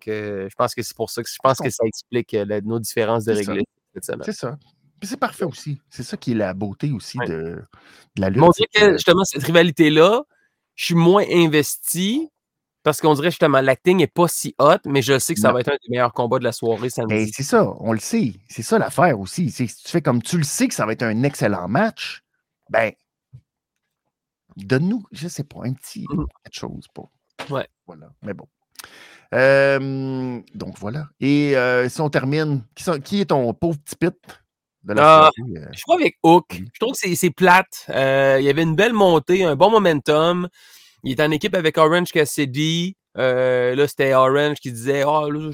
[0.05, 3.25] je pense que c'est pour ça que je pense que ça explique euh, nos différences
[3.25, 3.63] de règles
[3.93, 4.23] cette semaine.
[4.23, 4.57] C'est ça
[5.05, 5.79] c'est parfait aussi.
[5.89, 7.61] C'est ça qui est la beauté aussi de,
[8.17, 8.43] la lutte.
[8.43, 10.23] on dirait que justement, cette rivalité-là,
[10.75, 12.29] je suis moins investi
[12.85, 15.61] parce qu'on dirait justement l'acting n'est pas si hot, mais je sais que ça va
[15.61, 17.31] être un des meilleurs combats de la soirée samedi.
[17.33, 18.35] c'est ça, on le sait.
[18.47, 19.49] C'est ça l'affaire aussi.
[19.49, 22.21] Si tu fais comme tu le sais que ça va être un excellent match,
[22.69, 22.91] ben
[24.55, 26.25] donne-nous, je sais pas, un petit mmh.
[26.43, 27.09] quelque chose pour.
[27.49, 27.67] Ouais.
[27.87, 28.11] Voilà.
[28.21, 28.47] Mais bon.
[30.53, 31.07] donc voilà.
[31.19, 34.15] Et euh, si on termine, qui, qui est ton pauvre petit pit?
[34.95, 35.65] Ah, euh?
[35.71, 36.61] Je crois avec Hook.
[36.71, 37.87] Je trouve que c'est plate.
[37.89, 40.47] Euh, il y avait une belle montée, un bon momentum.
[41.05, 42.97] Il est en équipe avec Orange Cassidy.
[43.17, 45.51] Euh, là, c'était Orange qui disait Ah, là,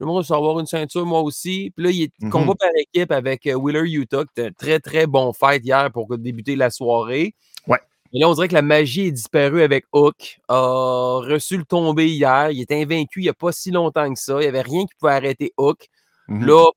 [0.00, 1.72] j'aimerais savoir une ceinture, moi aussi.
[1.76, 2.30] Puis là, il est mm-hmm.
[2.30, 6.16] combat par équipe avec Wheeler Utah, qui était un très, très bon fight hier pour
[6.16, 7.34] débuter la soirée.
[7.66, 7.80] Ouais.
[8.12, 10.38] Et là, on dirait que la magie est disparue avec Hook.
[10.48, 12.52] A reçu le tombé hier.
[12.52, 14.34] Il était invaincu il n'y a pas si longtemps que ça.
[14.34, 15.88] Il n'y avait rien qui pouvait arrêter Hook.
[16.28, 16.44] Mm-hmm.
[16.46, 16.70] Là,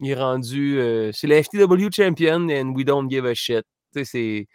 [0.00, 0.80] il est rendu.
[0.80, 3.64] Euh, c'est la FTW champion and we don't give a shit.
[3.94, 4.48] Tu sais, c'est.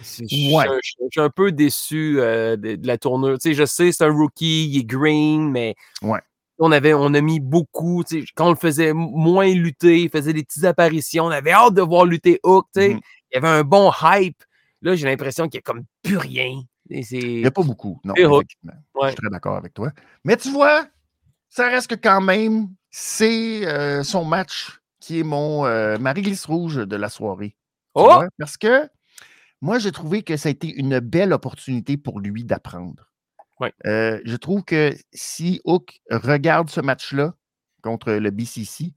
[0.00, 0.66] Ouais.
[0.82, 3.38] Je, suis un peu déçu euh, de, la tournure.
[3.38, 6.20] Tu sais, je sais, c'est un rookie, il est green, mais ouais.
[6.58, 8.02] on, avait, on a mis beaucoup.
[8.04, 11.52] Tu sais, quand on le faisait moins lutter, il faisait des petites apparitions, on avait
[11.52, 12.66] hâte de voir lutter Hook.
[12.74, 12.88] Tu sais.
[12.90, 13.00] Mm-hmm.
[13.30, 14.42] Il y avait un bon hype.
[14.82, 16.62] Là, j'ai l'impression qu'il n'y a comme plus rien.
[16.90, 18.00] Il n'y a pas beaucoup.
[18.04, 18.14] Non.
[18.16, 19.90] Je suis très d'accord avec toi.
[20.24, 20.86] Mais tu vois,
[21.48, 26.76] ça reste que quand même, c'est euh, son match qui est mon euh, Marie-Glisse rouge
[26.76, 27.56] de la soirée.
[27.94, 28.22] Oh!
[28.38, 28.88] Parce que
[29.66, 33.10] moi, j'ai trouvé que ça a été une belle opportunité pour lui d'apprendre.
[33.84, 37.34] Euh, je trouve que si Hook regarde ce match-là
[37.82, 38.94] contre le BCC,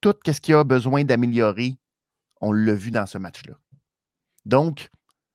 [0.00, 1.76] tout ce qu'il a besoin d'améliorer,
[2.40, 3.54] on l'a vu dans ce match-là.
[4.44, 4.90] Donc,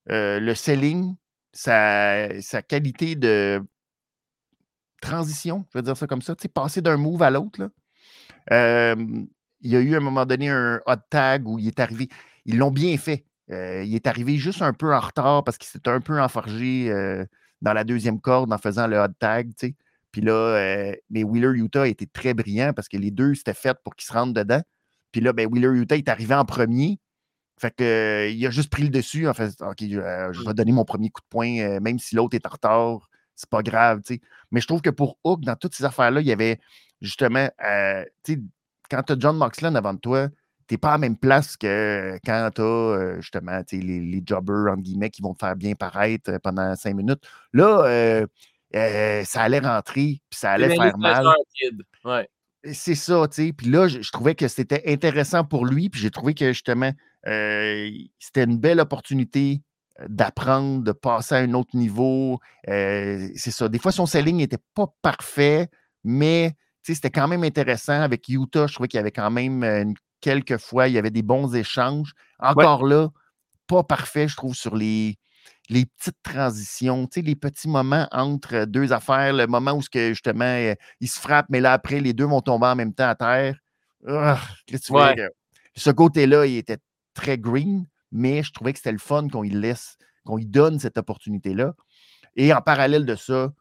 [0.08, 1.16] le selling,
[1.54, 2.28] sa,
[2.68, 3.64] qualité de
[5.02, 7.72] transition, je vais dire ça comme ça, passer d'un move à l'autre.
[8.52, 9.28] il
[9.62, 12.10] y a eu à un moment donné un hot tag où il est arrivé.
[12.44, 13.26] Ils l'ont bien fait.
[13.52, 16.89] Euh, il est arrivé juste un peu en retard parce qu'il s'était un peu enfargé
[16.89, 17.26] euh,
[17.62, 19.52] dans la deuxième corde en faisant le hot tag.
[20.12, 23.78] Puis là, euh, mais Wheeler Utah était très brillant parce que les deux c'était fait
[23.84, 24.62] pour qu'ils se rentrent dedans.
[25.12, 27.00] Puis là, ben, Wheeler Utah est arrivé en premier.
[27.58, 29.62] Fait que, il a juste pris le dessus en fait.
[29.62, 33.10] OK, je vais donner mon premier coup de poing, même si l'autre est en retard
[33.38, 34.02] c'est pas grave.
[34.52, 36.60] Mais je trouve que pour Hook, dans toutes ces affaires-là, il y avait
[37.02, 37.50] justement,
[38.24, 38.41] tu sais,
[38.89, 40.30] quand tu as John Moxley avant de toi,
[40.68, 44.24] tu n'es pas à la même place que quand tu as euh, justement les, les
[44.26, 47.22] jobbers, entre guillemets, qui vont te faire bien paraître euh, pendant cinq minutes.
[47.53, 48.26] Là,
[49.26, 51.26] ça allait rentrer, puis ça allait faire mal.
[52.03, 52.28] Ouais.
[52.74, 53.53] C'est ça, tu sais.
[53.53, 56.91] Puis là, je, trouvais que c'était intéressant pour lui, puis j'ai trouvé que justement,
[57.24, 59.61] c'était une belle opportunité
[60.07, 62.39] d'apprendre, de passer à un autre niveau.
[62.68, 63.70] Euh, c'est ça.
[63.70, 65.70] Des fois, son selling n'était pas parfait,
[66.03, 66.53] mais
[66.84, 68.01] c'était quand même intéressant.
[68.01, 69.86] Avec Utah, je trouvais qu'il y avait quand même euh,
[70.22, 72.13] quelques fois, il y avait des bons échanges.
[72.39, 73.09] Encore là,
[73.68, 75.18] pas parfait, je trouve, sur les,
[75.70, 80.76] les petites transitions, les petits moments entre deux affaires, le moment où que, justement euh,
[80.99, 83.59] ils se frappent, mais là après, les deux vont tomber en même temps à terre.
[85.76, 86.80] ce côté-là, il était
[87.13, 87.86] très green
[88.16, 91.76] mais je trouvais que c'était le fun qu'on y laisse, qu'on y donne cette opportunité-là.
[92.38, 93.53] Et en parallèle de ça,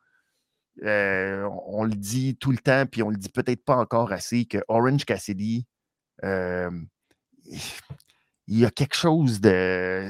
[0.85, 4.45] euh, on, le dit tout le temps, puis on le dit peut-être pas encore assez,
[4.45, 5.67] que Orange Cassidy,
[6.23, 6.71] euh,
[8.47, 10.09] il y a quelque chose de.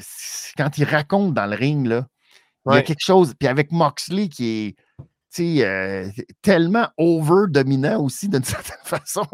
[0.56, 2.06] Quand il raconte dans le ring, là,
[2.66, 3.34] il y a quelque chose.
[3.38, 4.74] Puis avec Moxley qui
[5.38, 6.10] est euh,
[6.42, 9.26] tellement over-dominant aussi d'une certaine façon.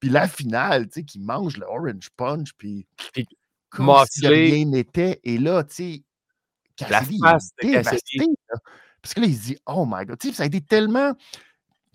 [0.00, 2.86] Puis la finale, qui mange le Orange Punch, puis
[3.70, 5.20] comme Moxley, rien n'était.
[5.24, 6.02] Et là, tu sais,
[6.76, 8.36] Cassidy, la face de Cassidy.
[9.02, 11.14] Parce que là, il se dit, oh my God, ça a été tellement.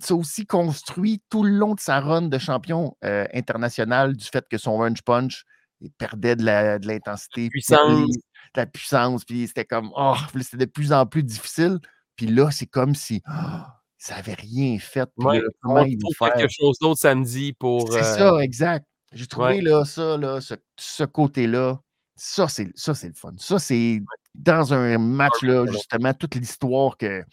[0.01, 4.47] Ça aussi construit tout le long de sa run de champion euh, international du fait
[4.49, 5.45] que son Orange Punch
[5.81, 6.45] il perdait de
[6.87, 8.07] l'intensité, de
[8.55, 11.79] la puissance, puis c'était comme, oh, c'était de plus en plus difficile.
[12.15, 13.61] Puis là, c'est comme si oh,
[13.97, 15.09] ça n'avait rien fait.
[15.17, 15.41] Ouais,
[15.87, 16.33] il faire?
[16.33, 17.91] quelque chose d'autre samedi pour.
[17.91, 18.85] C'est ça, euh, exact.
[19.13, 20.39] J'ai trouvé là, ça, là,
[20.77, 21.79] ce, côté-là,
[22.15, 23.33] ça, c'est le fun.
[23.37, 24.01] Ça, c'est
[24.33, 27.23] dans un match, là, justement, toute l'histoire que.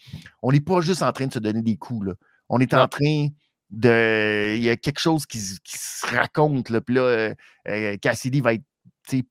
[0.41, 2.13] On n'est pas juste en train de se donner des coups, là.
[2.49, 3.27] On est en train
[3.69, 4.55] de.
[4.55, 6.81] Il y a quelque chose qui, se raconte, là.
[6.81, 7.35] Puis là, euh,
[7.67, 8.63] euh, Cassidy va être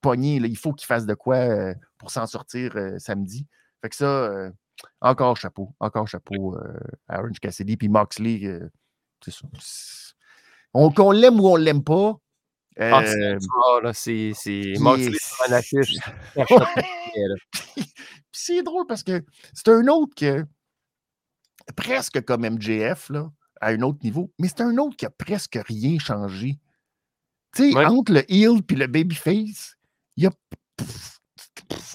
[0.00, 0.40] pogné.
[0.40, 0.46] Là.
[0.46, 3.46] Il faut qu'il fasse de quoi euh, pour s'en sortir samedi.
[3.82, 4.50] Fait que ça,
[5.00, 5.74] encore chapeau.
[5.80, 6.56] Encore chapeau
[7.08, 7.76] à Orange Cassidy.
[7.76, 8.60] Puis Moxley,
[9.24, 9.46] c'est ça.
[10.72, 12.16] Qu'on l'aime ou on l'aime pas,
[12.78, 13.04] ah,
[13.92, 15.60] c'est Moxley sur un
[18.32, 20.44] c'est drôle parce que c'est un autre que
[21.76, 23.30] presque comme MJF, là,
[23.60, 26.58] à un autre niveau, mais c'est un autre qui a presque rien changé.
[27.54, 29.76] Tu sais, entre le heel et le babyface,
[30.16, 30.30] il y a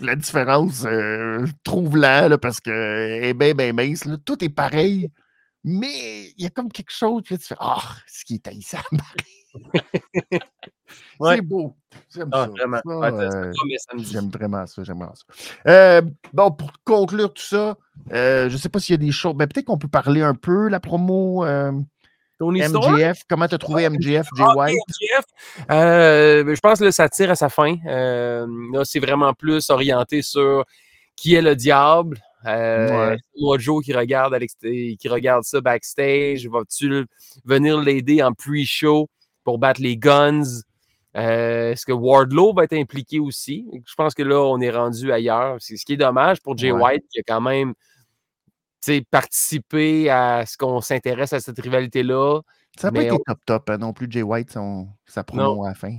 [0.02, 4.08] la différence, euh, trouve-la, parce qu'elle est bien, bien mince.
[4.26, 5.10] tout est pareil,
[5.64, 9.02] mais il y a comme quelque chose, que tu fais Ah, ce qui est haïssable.
[11.22, 11.76] C'est beau.
[12.14, 12.64] J'aime ah, ça.
[12.88, 13.52] Euh,
[13.98, 14.84] j'aime vraiment ça.
[14.84, 15.24] J'aime vraiment ça.
[15.68, 16.02] Euh,
[16.34, 17.78] bon, pour conclure tout ça,
[18.12, 19.36] euh, je ne sais pas s'il y a des choses.
[19.36, 21.46] Ben, Peut-être qu'on peut parler un peu la promo.
[22.42, 24.76] MGF, comment tu as trouvé MGF, Jay ah, White?
[25.70, 27.76] je pense que ça tire à sa fin.
[27.86, 30.66] là, c'est vraiment plus orienté sur
[31.16, 32.20] qui est le diable.
[32.46, 33.16] Euh,
[33.58, 36.48] Joe qui regarde, qui regarde ça backstage.
[36.48, 37.06] Va-tu
[37.46, 39.10] venir l'aider en pre-show
[39.44, 40.62] pour battre les Guns?
[41.16, 43.68] Euh, est-ce que Wardlow va être impliqué aussi?
[43.86, 45.58] Je pense que là, on est rendu ailleurs.
[45.60, 47.74] C'est ce qui est dommage pour Jay White, qui a quand même
[49.12, 52.42] participé à ce qu'on s'intéresse à cette rivalité-là.
[52.78, 55.76] Ça n'a pas été top-top hein, non plus, Jay White, son, sa promo à la
[55.76, 55.96] fin.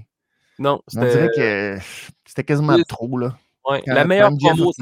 [0.59, 1.79] Non, on dirait que
[2.27, 3.37] c'était quasiment trop, là.
[3.67, 3.83] Ouais.
[3.87, 4.73] La meilleure promo,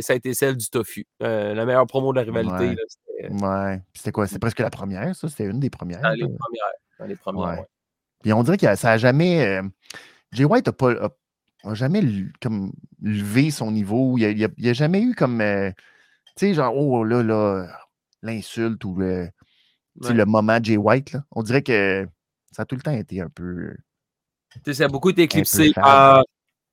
[0.00, 1.06] ça a été celle du tofu.
[1.22, 2.76] Euh, la meilleure promo de la rivalité.
[3.30, 3.80] Ouais.
[3.94, 4.26] C'était quoi?
[4.26, 5.28] C'était presque la première, ça?
[5.28, 6.00] C'était une des premières.
[6.00, 6.72] Dans les premières.
[6.98, 7.64] Dans les premières,
[8.22, 9.46] puis on dirait que ça n'a jamais.
[9.46, 9.62] Euh,
[10.32, 10.94] Jay White n'a pas
[11.72, 12.02] jamais
[12.40, 14.16] comme levé son niveau.
[14.18, 15.40] Il n'y a, jamais eu comme.
[15.40, 15.70] Euh,
[16.36, 17.66] tu sais, genre, oh là, là,
[18.22, 19.28] l'insulte ou le,
[20.00, 21.12] le moment Jay White.
[21.12, 21.24] Là.
[21.32, 22.06] On dirait que
[22.52, 23.74] ça a tout le temps été un peu.
[24.52, 26.24] Tu sais, ça a beaucoup été éclipsé par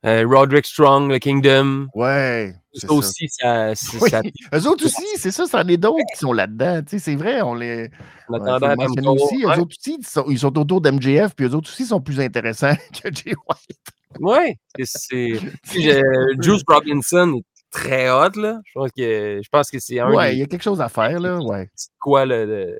[0.03, 1.87] Roderick Strong, le Kingdom.
[1.93, 2.53] Ouais.
[2.73, 3.73] Ça aussi, ça.
[3.99, 4.09] Oui.
[4.53, 6.81] Eux autres aussi, c'est ça, c'en est d'autres qui sont là-dedans.
[6.83, 7.89] Tu sais, c'est vrai, on les.
[8.29, 9.43] On on aussi.
[9.43, 12.19] Eux autres aussi, ils sont, ils sont autour d'MJF, puis eux autres aussi sont plus
[12.19, 13.79] intéressants que Jay White.
[14.19, 15.39] Oui, c'est.
[16.41, 18.59] Juice Robinson est très hot, là.
[18.65, 20.13] Je pense que, je pense que c'est un.
[20.13, 21.39] Ouais, il y a quelque chose à faire, là.
[21.39, 21.69] Ouais.
[21.99, 22.79] Quoi, le,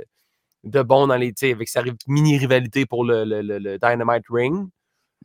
[0.64, 1.34] de bon dans les.
[1.42, 4.68] Avec sa mini-rivalité pour le, le, le Dynamite Ring.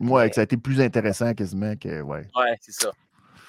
[0.00, 2.00] Ouais, que ça a été plus intéressant quasiment que.
[2.00, 2.90] Ouais, ouais c'est ça.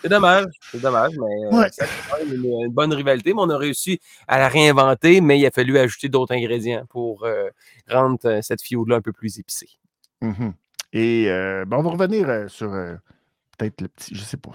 [0.03, 1.85] C'est dommage, c'est dommage, mais euh, ça
[2.29, 6.09] une, bonne rivalité, mais on a réussi à la réinventer, mais il a fallu ajouter
[6.09, 7.49] d'autres ingrédients pour euh,
[7.89, 9.69] rendre euh, cette feud-là un peu plus épicée.
[10.21, 10.49] Mmh
[10.91, 12.69] Et ben, on va revenir sur
[13.57, 14.51] peut-être le petit, je sais pas,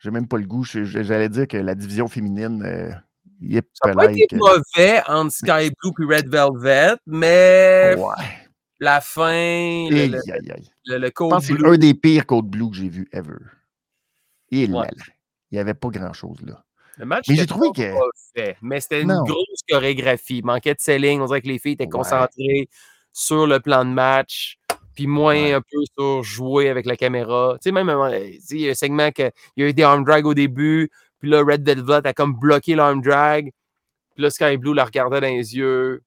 [0.00, 3.00] j'ai même pas le goût, j'allais dire que la division féminine,
[3.40, 8.45] il est ça pas été mauvais entre Sky Blue et Red Velvet, mais ouais
[8.78, 12.70] la fin, le, le, le, code Je pense que c'est un des pires code blue
[12.70, 13.38] que j'ai vu ever.
[14.50, 14.70] Il
[15.52, 16.62] n'y avait pas grand-chose là.
[16.98, 17.92] Le match mais j'ai trouvé que.
[18.34, 20.38] Fait, mais c'était une grosse chorégraphie.
[20.38, 21.20] Il manquait de selling.
[21.20, 22.68] On dirait que les filles étaient concentrées
[23.12, 24.58] sur le plan de match,
[24.94, 27.56] puis moins un peu sur jouer avec la caméra.
[27.60, 27.88] Tu sais, même,
[28.50, 31.30] il y a un segment qu'il y a eu des arm drag au début, puis
[31.30, 33.52] là, Red Velvet a comme bloqué l'arm drag.
[34.14, 36.02] Puis là, Sky Blue la regardait dans les yeux.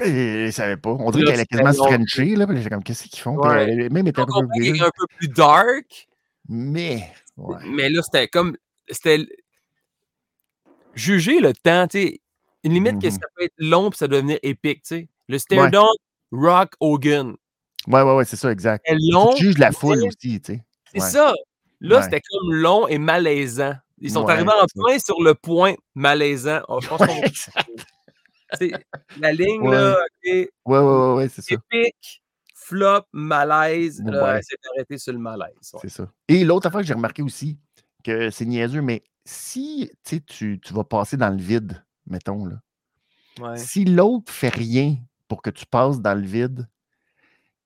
[0.00, 0.90] Je ne savais pas.
[0.90, 2.46] On dirait qu'elle est quasiment Frenchée, là.
[2.50, 3.36] J'ai comme, qu'est-ce qu'ils font?
[3.36, 3.88] Ouais.
[3.88, 6.08] même était un peu, un peu plus dark.
[6.48, 7.12] Mais.
[7.66, 8.56] Mais là, c'était comme.
[8.88, 9.26] C'était.
[10.94, 12.20] Juger le temps, tu sais.
[12.64, 13.10] Une limite que mm-hmm.
[13.10, 15.08] ça peut être long puis ça doit devenir épique, tu sais.
[15.28, 15.88] Le stare down,
[16.30, 17.34] Rock Hogan.
[17.88, 18.84] Ouais, ouais, ouais, c'est ça, exact.
[19.10, 20.62] Long, tu juges la foule aussi, tu sais.
[20.94, 21.32] C'est ça.
[21.80, 23.74] Là, c'était comme long et malaisant.
[23.98, 26.60] Ils sont arrivés en plein sur le point malaisant.
[26.68, 27.20] Oh, je pense qu'on
[29.18, 30.24] La ligne, là, OK.
[30.24, 31.54] Ouais, ouais, ouais, ouais c'est ça.
[31.54, 32.22] Épique,
[32.54, 34.02] flop, malaise.
[34.04, 35.54] Là, c'est arrêté sur le malaise.
[35.60, 36.10] C'est ça.
[36.28, 37.58] Et l'autre affaire que j'ai remarqué aussi,
[38.04, 43.84] que c'est niaiseux, mais si tu, tu vas passer dans le vide, mettons, là, si
[43.84, 44.96] l'autre fait rien
[45.28, 46.68] pour que tu passes dans le vide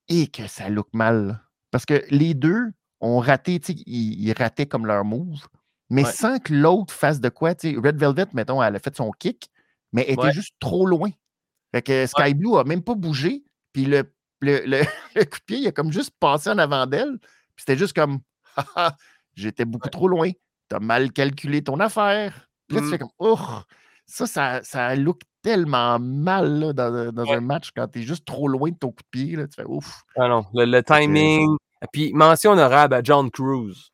[0.08, 4.86] et que ça look mal, parce que les deux ont raté, ils, ils rataient comme
[4.86, 5.46] leur move,
[5.90, 7.50] mais sans que l'autre fasse de quoi.
[7.50, 9.50] Red Velvet, mettons, elle a fait son kick,
[9.96, 11.10] mais elle était juste trop loin.
[11.74, 13.42] Fait que Sky Blue n'a même pas bougé,
[13.72, 14.04] puis le,
[14.40, 14.60] le,
[15.14, 17.94] le, coup de pied, il a comme juste passé en avant d'elle, puis c'était juste
[17.94, 18.20] comme,
[19.34, 20.30] j'étais beaucoup trop loin,
[20.68, 22.48] t'as mal calculé ton affaire.
[22.68, 22.98] Puis là, tu fais mmh.
[22.98, 23.38] comme, oh,
[24.04, 28.70] ça, ça, ça look tellement mal dans, dans un match quand t'es juste trop loin
[28.70, 29.36] de ton coup de pied.
[29.36, 30.02] Là, tu fais ouf.
[30.16, 31.56] Ah non, le, timing.
[31.82, 33.92] Et puis, mention honorable à John Cruz.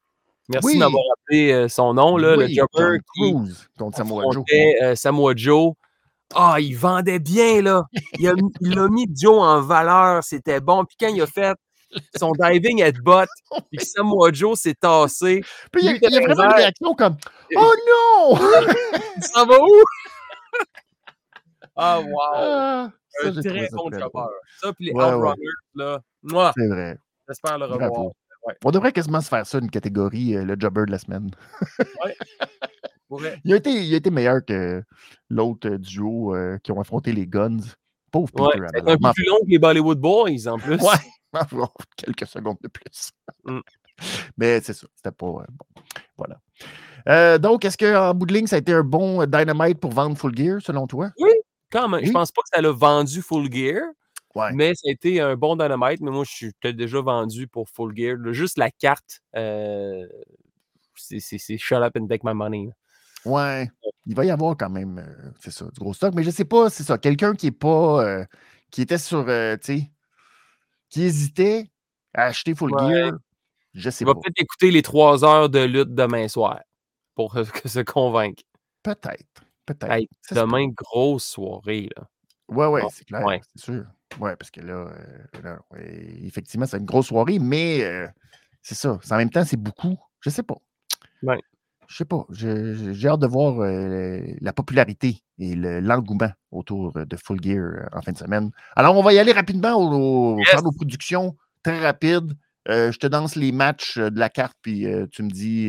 [0.48, 3.34] Merci d'avoir rappelé euh, son nom, là, le jumper qui
[3.78, 4.44] contre Samoa Joe.
[4.82, 5.74] Euh, Samoa Joe.
[6.34, 7.84] Ah, il vendait bien, là.
[8.18, 10.84] Il a, il a mis Joe en valeur, c'était bon.
[10.84, 11.56] Puis quand il a fait
[12.16, 13.28] son diving headbutt,
[13.70, 15.42] puis que Samoa Joe s'est tassé.
[15.70, 17.16] Puis il y a, vraiment une réaction comme
[17.56, 18.36] Oh non!
[19.20, 19.82] Ça va où?
[21.76, 22.18] Ah, wow!
[22.34, 22.90] Ah,
[23.24, 24.18] un très bon chopper.
[24.60, 26.00] Ça, puis les ouais, Outrunners, là.
[26.22, 26.98] Moi, c'est vrai.
[27.28, 28.12] J'espère le revoir.
[28.64, 31.30] On devrait quasiment se faire ça, une catégorie, euh, le jobber de la semaine.
[33.20, 33.40] ouais.
[33.44, 34.82] il, a été, il a été meilleur que
[35.30, 37.60] l'autre euh, duo euh, qui ont affronté les Guns.
[38.10, 38.66] Pauvre Peter.
[38.74, 40.76] c'est un peu plus long que les Bollywood Boys, en plus.
[40.76, 41.32] Ouais,
[41.96, 43.10] quelques secondes de plus.
[43.44, 43.60] Mm.
[44.36, 45.42] Mais c'est ça, c'était pas bon.
[46.16, 47.38] Voilà.
[47.38, 50.36] donc, est-ce qu'en bout de ligne, ça a été un bon Dynamite pour vendre Full
[50.36, 51.10] Gear, selon toi?
[51.18, 51.30] Oui,
[51.70, 52.04] quand même.
[52.04, 53.82] Je pense pas que ça l'a vendu Full Gear.
[54.52, 57.68] Mais ça a été un bon dynamite, mais moi, je suis peut-être déjà vendu pour
[57.68, 58.16] Full Gear.
[58.32, 60.06] juste la carte, euh,
[60.94, 62.70] c'est shut up and take my money.
[63.24, 63.70] Ouais,
[64.06, 66.44] il va y avoir quand même, euh, c'est ça, du gros stock, mais je sais
[66.44, 68.24] pas, c'est ça, quelqu'un qui est pas, euh,
[68.70, 69.30] qui était sur, tu
[69.62, 69.90] sais,
[70.88, 71.70] qui hésitait
[72.14, 73.12] à acheter Full Gear,
[73.74, 74.12] je sais il pas.
[74.14, 76.60] va peut-être écouter les trois heures de lutte demain soir
[77.14, 77.34] pour
[77.66, 78.42] se convaincre.
[78.82, 80.08] Peut-être, peut-être.
[80.32, 82.08] demain, grosse soirée, là.
[82.48, 83.84] Ouais, ouais, c'est clair, c'est sûr.
[84.20, 84.92] Oui, parce que là,
[85.44, 85.56] euh,
[86.22, 88.06] effectivement, c'est une grosse soirée, mais euh,
[88.60, 88.98] c'est ça.
[89.10, 89.98] En même temps, c'est beaucoup.
[90.20, 90.56] Je sais pas.
[91.22, 91.40] Ouais.
[91.92, 92.24] Je sais pas.
[92.30, 98.12] J'ai hâte de voir euh, la popularité et l'engouement autour de Full Gear en fin
[98.12, 98.50] de semaine.
[98.76, 102.32] Alors, on va y aller rapidement au, faire nos productions très rapides.
[102.66, 105.68] je te danse les matchs de la carte, puis tu me dis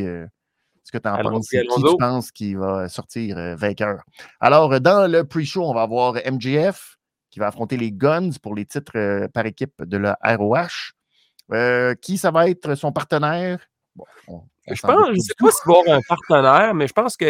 [0.83, 1.49] ce que tu en penses.
[1.49, 4.03] Qui tu penses qui va sortir vainqueur.
[4.39, 6.97] Alors, dans le pre-show, on va avoir MJF,
[7.33, 10.93] qui va affronter les Guns pour les titres euh, par équipe de la ROH.
[11.51, 13.59] Euh, qui ça va être son partenaire?
[14.67, 17.25] Je pense, je ne sais pas s'il va avoir un partenaire, mais je pense que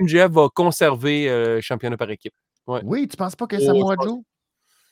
[0.00, 2.34] MJF va conserver euh, le championnat par équipe.
[2.66, 4.14] Oui, tu ne penses pas que Samoa Joe?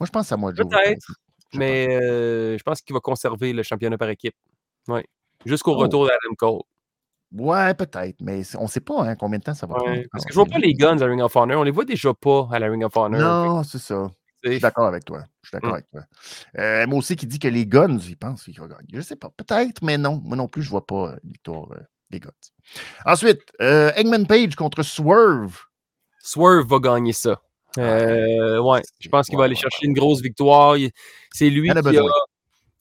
[0.00, 0.66] Moi, je pense que Samoa Joe.
[0.68, 1.06] Peut-être,
[1.54, 1.86] mais
[2.56, 4.34] je pense qu'il va conserver le championnat par équipe.
[4.88, 5.02] Oui.
[5.44, 5.78] Jusqu'au oh.
[5.78, 6.62] retour d'Adam Cole.
[7.32, 10.02] Ouais, peut-être, mais on ne sait pas hein, combien de temps ça va prendre.
[10.10, 11.60] Parce que je ne vois pas les Guns à Ring of Honor.
[11.60, 13.20] On les voit déjà pas à la Ring of Honor.
[13.20, 14.10] Non, c'est ça.
[14.42, 15.24] Je suis d'accord avec toi.
[15.42, 15.74] Je suis d'accord mmh.
[15.74, 16.02] avec toi.
[16.58, 18.86] Euh, moi aussi qui dit que les Guns, ils pensent qu'ils vont gagner.
[18.92, 19.30] Je ne sais pas.
[19.36, 20.20] Peut-être, mais non.
[20.24, 21.80] Moi non plus, je ne vois pas euh, victoire euh,
[22.10, 22.30] des Guns.
[23.04, 25.58] Ensuite, Eggman Page contre Swerve.
[26.20, 27.40] Swerve va gagner ça.
[27.76, 30.76] Ah, ouais, je pense qu'il va aller chercher une grosse victoire.
[31.32, 31.98] C'est lui qui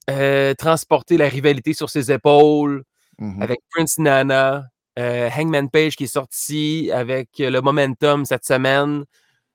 [0.08, 2.84] a transporté la rivalité sur ses épaules
[3.20, 4.66] mmh avec Prince Nana.
[4.97, 9.05] Hangman Page qui est sorti avec le momentum cette semaine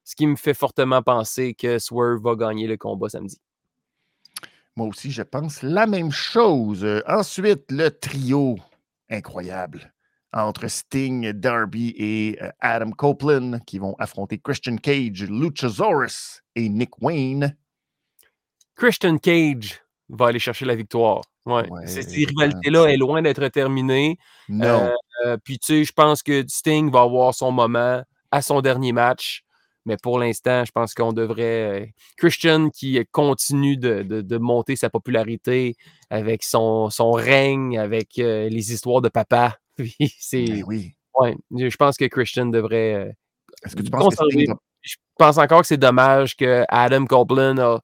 [0.04, 3.40] ce qui me fait fortement penser que Swerve va gagner le combat samedi.
[4.76, 6.86] Moi aussi, je pense la même chose.
[7.06, 8.56] ensuite, le trio
[9.10, 9.92] incroyable
[10.32, 17.02] entre Sting, Darby et euh, Adam Copeland qui vont affronter Christian Cage, Luchasaurus et Nick
[17.02, 17.56] Wayne.
[18.74, 21.22] Christian Cage va aller chercher la victoire.
[21.44, 21.68] Ouais.
[21.86, 24.16] Cette rivalité-là est loin d'être terminée.
[24.48, 24.90] Non.
[25.24, 28.92] Euh, puis, tu sais, je pense que Sting va avoir son moment à son dernier
[28.92, 29.44] match.
[29.84, 31.82] Mais pour l'instant, je pense qu'on devrait.
[31.82, 35.76] Euh, Christian qui continue de, monter sa popularité
[36.10, 39.58] avec son, son règne, avec euh, les histoires de papa.
[40.18, 40.94] c'est, ben oui.
[41.18, 42.94] Ouais, je pense que Christian devrait.
[42.94, 43.12] Euh,
[43.64, 44.24] Est-ce que tu penses que
[44.82, 47.80] Je pense encore que c'est dommage que Adam Copeland a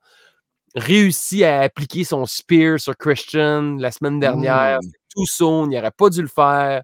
[0.75, 4.79] réussi à appliquer son spear sur Christian la semaine dernière.
[4.79, 4.91] Mmh.
[5.15, 6.83] Tout son, il n'aurait pas dû le faire.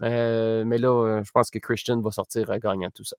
[0.00, 3.16] mais là, je pense que Christian va sortir gagnant tout ça.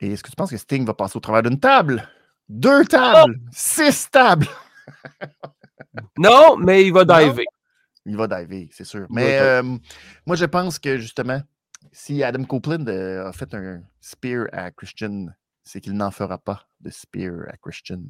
[0.00, 2.06] Et est-ce que tu penses que Sting va passer au travers d'une table?
[2.48, 3.38] Deux tables!
[3.50, 4.46] Six tables!
[6.18, 7.44] non, mais il va diver.
[8.04, 9.06] Il va diver, c'est sûr.
[9.10, 9.62] Mais euh,
[10.26, 11.40] moi, je pense que justement,
[11.92, 15.26] si Adam Copeland euh, a fait un spear à Christian,
[15.64, 18.02] c'est qu'il n'en fera pas de spear à Christian.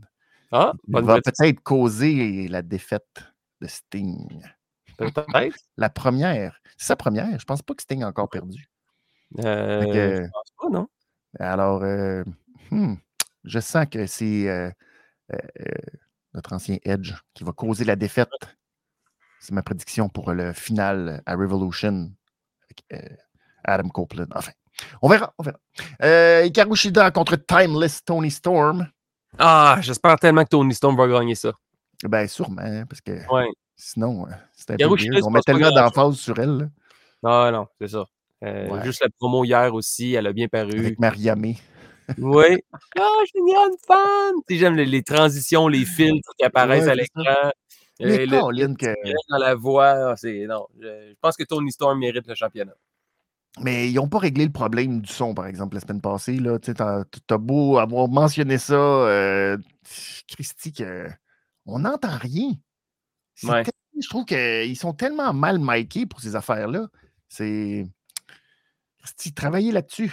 [0.53, 3.24] Ah, Il va peut-être causer la défaite
[3.61, 4.43] de Sting.
[4.99, 5.57] Peut-être.
[5.76, 6.61] La première.
[6.76, 7.39] C'est sa première.
[7.39, 8.68] Je pense pas que Sting a encore perdu.
[9.39, 10.89] Euh, que- Je pense pas, non?
[11.39, 12.22] Alors, euh,
[12.70, 12.95] hmm,
[13.45, 14.70] je sens que c'est euh,
[15.32, 15.39] euh,
[16.34, 18.28] notre ancien Edge qui va causer la défaite.
[19.41, 22.11] C'est ma prédiction pour le final à Revolution
[22.64, 23.07] avec
[23.64, 24.26] Adam Copeland.
[24.34, 24.53] Enfin,
[25.03, 26.45] on verra, on verra.
[26.45, 28.89] Hikaru Shida contre Timeless Tony Storm.
[29.39, 31.53] Ah, j'espère tellement que Tony Storm va gagner ça.
[32.05, 33.49] Ben, sûrement, hein, parce que Ouais.
[33.76, 36.70] sinon, c'est un peu Shida, On met tellement d'emphase sur elle,
[37.22, 38.05] là, Ah non, c'est ça.
[38.45, 38.84] Euh, Ouais.
[38.84, 40.78] Juste la promo hier aussi, elle a bien paru.
[40.78, 41.57] avec Mariamé.
[42.18, 42.62] Oui.
[42.99, 44.34] Ah, je suis une fan!
[44.49, 47.22] J'aime les, les transitions, les filtres qui apparaissent Ouais, à l'écran.
[47.99, 48.95] Mais Euh, le- que-
[49.30, 50.47] dans la voix, ah, c'est.
[50.47, 52.74] Non, je, je pense que Tony Storm mérite le championnat.
[53.62, 56.39] Mais ils n'ont pas réglé le problème du son, par exemple, la semaine passée.
[56.62, 59.57] Tu t'as beau avoir mentionné ça, euh,
[60.28, 61.09] Christy, que
[61.64, 62.51] on n'entend rien.
[63.45, 63.64] Ouais.
[63.99, 66.87] Je trouve qu'ils sont tellement mal micés pour ces affaires-là.
[67.30, 67.87] C'est.
[69.34, 70.12] Travailler là-dessus.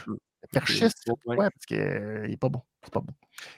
[0.51, 1.13] Perfiste, Ouais.
[1.23, 1.49] pourquoi?
[1.51, 1.77] Parce qu'il
[2.29, 2.61] n'est pas bon.
[2.83, 3.13] C'est pas bon.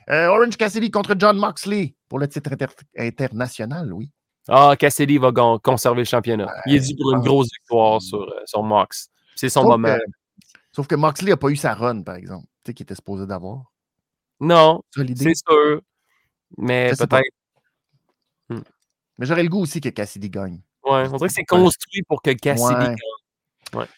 [0.10, 2.68] Euh, Orange Cassidy contre John Moxley pour le titre inter-
[2.98, 4.12] international, oui.
[4.48, 5.32] Ah, Cassidy va
[5.64, 6.48] conserver le championnat.
[6.68, 9.10] Il est dû pour une grosse victoire sur, euh, sur Mox.
[9.36, 9.96] C'est son Sauf moment.
[9.96, 10.04] que-
[10.72, 13.26] sauf que Moxley n'a pas eu sa run, par exemple, tu sais, qu'il était supposé
[13.26, 13.64] d'avoir.
[14.40, 15.82] Non, C'est sûr.
[16.58, 17.24] Mais peut-être.
[18.50, 20.62] Mais j'aurais le goût aussi que Cassidy gagne.
[20.84, 21.46] Ouais, on dirait que c'est Ouais.
[21.62, 22.84] construit pour que Cassidy Ouais.
[22.86, 22.96] gagne.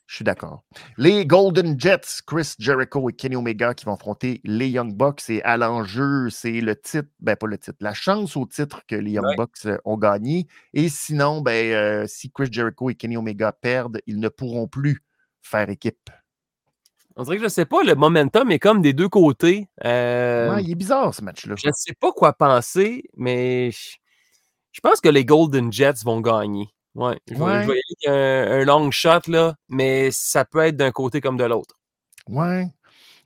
[0.08, 0.64] Je suis d'accord.
[0.98, 5.30] Les Golden Jets, Chris Jericho et Kenny Omega qui vont affronter les Young Bucks.
[5.30, 8.96] Et à l'enjeu, c'est le titre, ben pas le titre, la chance au titre que
[8.96, 9.36] les Young Ouais.
[9.36, 10.48] Bucks euh, ont gagné.
[10.74, 15.04] Et sinon, ben, euh, si Chris Jericho et Kenny Omega perdent, ils ne pourront plus
[15.42, 16.10] faire équipe.
[17.16, 19.68] On dirait que je sais pas, le momentum est comme des deux côtés.
[19.86, 21.56] Euh, Ouais, il est bizarre ce match-là.
[21.58, 26.68] Je ne sais pas quoi penser, mais je pense que les Golden Jets vont gagner.
[26.98, 27.62] Ouais, je, vais, Ouais.
[27.64, 28.18] je vais y aller
[28.48, 31.76] avec un, un long shot, là, mais ça peut être d'un côté comme de l'autre.
[32.28, 32.68] Ouais.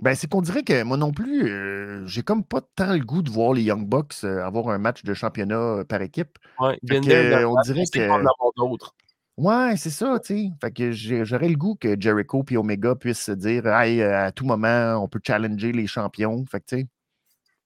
[0.01, 3.21] Ben, c'est qu'on dirait que moi non plus, euh, j'ai comme pas tant le goût
[3.21, 6.37] de voir les Young Bucks euh, avoir un match de championnat euh, par équipe.
[6.59, 8.93] Ouais, que, Benoit, on dirait que- d'autres.
[9.37, 10.49] Ouais, c'est ça, tu sais.
[10.59, 14.45] Fait que j'aurais le goût que Jericho et Omega puissent se dire hey, à tout
[14.45, 16.43] moment, on peut challenger les champions.
[16.51, 16.87] Fait que, tu sais,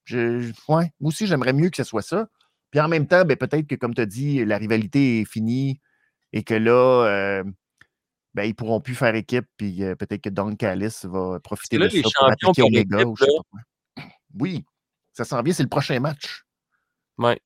[0.03, 2.27] je- je- ouais, moi aussi, j'aimerais mieux que ce soit ça.
[2.69, 5.79] Puis en même temps, ben, peut-être que, comme tu as dit, la rivalité est finie
[6.35, 7.43] et que là, euh,
[8.35, 9.47] ben, ils pourront plus faire équipe.
[9.57, 12.61] Puis euh, peut-être que Don Callis va profiter là, de les ça pour champions attaquer
[12.61, 13.37] Omega équipe, ou je sais là.
[13.37, 13.59] pas quoi.
[14.37, 14.65] Oui,
[15.13, 16.43] ça s'en vient, c'est le prochain match.
[17.17, 17.39] Ouais.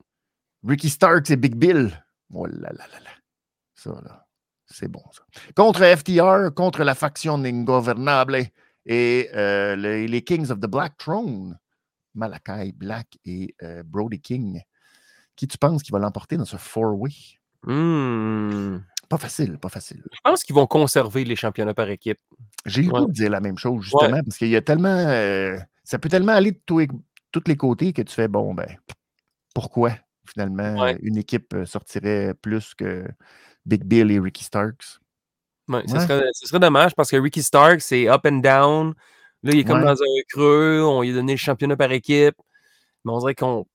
[0.68, 2.04] Ricky Starks et Big Bill.
[2.34, 3.12] Oh là là là là.
[3.76, 4.28] Ça, là,
[4.66, 5.24] c'est bon, ça.
[5.56, 8.48] Contre FTR, contre la faction Ingobernable
[8.88, 11.60] et euh, les, les Kings of the Black Throne,
[12.16, 14.62] Malakai Black et Brody King.
[15.36, 17.39] Qui tu penses qui va l'emporter dans ce four-way?
[17.64, 18.78] Hmm.
[19.10, 20.03] Pas facile, pas facile.
[20.12, 22.20] Je pense qu'ils vont conserver les championnats par équipe.
[22.66, 22.99] J'ai le Ouais.
[23.01, 24.88] goût de dire la même chose, justement, parce qu'il y a tellement.
[24.89, 26.88] euh, ça peut tellement aller de tous les,
[27.32, 28.68] tous les côtés que tu fais, bon, ben,
[29.55, 29.93] pourquoi,
[30.28, 30.97] finalement, Ouais.
[31.01, 33.03] une équipe euh, sortirait plus que
[33.66, 34.99] Big Bill et Ricky Starks?
[35.68, 38.93] Ouais, Ce, serait, ce serait dommage parce que Ricky Stark, c'est up and down.
[39.43, 40.84] Là, il est comme dans un creux.
[40.84, 42.36] On lui a donné le championnat par équipe.
[43.05, 43.66] Mais on dirait qu'on.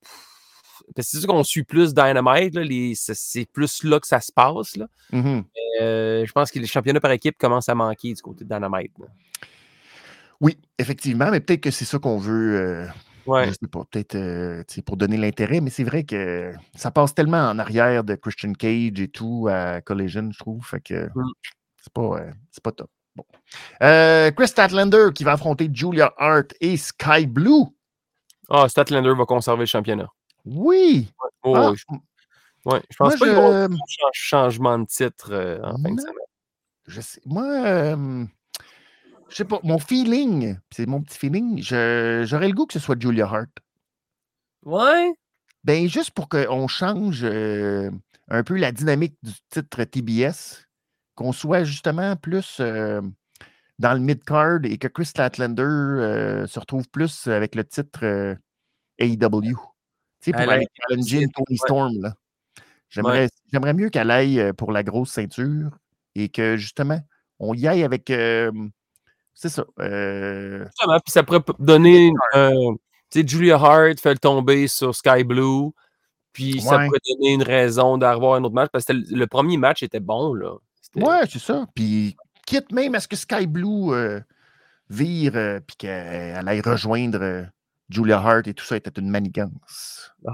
[0.95, 2.53] Parce que c'est sûr qu'on suit plus Dynamite.
[2.55, 4.75] là, les- c'est- C'est plus là que ça se passe.
[4.75, 4.87] Là.
[5.11, 5.43] Mhm.
[5.81, 8.91] Euh, je pense que les championnats par équipe commencent à manquer du côté de Dynamite.
[8.99, 9.05] là.
[10.41, 12.55] Oui, effectivement, mais peut-être que c'est ça qu'on veut.
[12.59, 12.87] euh,
[13.25, 13.47] Ouais.
[13.47, 17.49] Je sais pas, peut-être euh, pour donner l'intérêt, mais c'est vrai que ça passe tellement
[17.49, 20.63] en arrière de Christian Cage et tout à Collision, je trouve.
[20.63, 21.23] Fait que Mm.
[21.81, 22.89] c'est pas, euh, c'est pas top.
[23.15, 23.25] Bon.
[23.81, 27.63] Euh, Chris Statlander qui va affronter Julia Hart et Sky Blue.
[28.49, 30.07] Ah, Statlander va conserver le championnat.
[30.45, 31.11] Oui!
[31.43, 31.83] Oh, Ah, je,
[32.65, 35.99] ouais, je pense moi, pas je- qu'il y changement de titre euh, en fin de
[35.99, 36.15] semaine.
[36.87, 37.21] je sais.
[37.25, 38.25] Moi, euh,
[39.29, 42.79] je sais pas, mon feeling, c'est mon petit feeling, je- j'aurais le goût que ce
[42.79, 43.49] soit Julia Hart.
[44.63, 45.13] Ouais?
[45.63, 47.89] Ben, juste pour qu'on change euh,
[48.27, 50.63] un peu la dynamique du titre TBS,
[51.15, 53.01] qu'on soit justement plus euh,
[53.79, 58.37] dans le mid-card et que Chris Statlander euh, se retrouve plus avec le titre
[58.99, 59.55] AEW.
[60.25, 61.57] Tu sais, pour Elle aller challenger Tony.
[61.57, 62.01] Storm.
[62.01, 62.15] là.
[62.89, 65.69] J'aimerais j'aimerais mieux qu'elle aille euh, pour la grosse ceinture
[66.15, 66.99] et que justement,
[67.39, 68.09] on y aille avec.
[68.09, 68.51] euh,
[69.35, 69.65] c'est ça.
[69.79, 72.11] euh, Justement, puis ça pourrait donner.
[72.33, 72.71] euh,
[73.11, 75.69] tu sais, Julia Hart fait le tomber sur Sky Blue.
[76.33, 79.83] Puis ça pourrait donner une raison d'avoir un autre match parce que le, premier match
[79.83, 80.33] était bon.
[80.33, 80.55] là.
[80.95, 81.67] Ouais, c'est ça.
[81.75, 82.17] Puis
[82.47, 83.93] quitte même à ce que Sky Blue
[84.89, 87.47] vire et puis qu'elle aille rejoindre
[87.89, 90.11] Julia Hart et tout ça était une manigance.
[90.25, 90.31] Oh.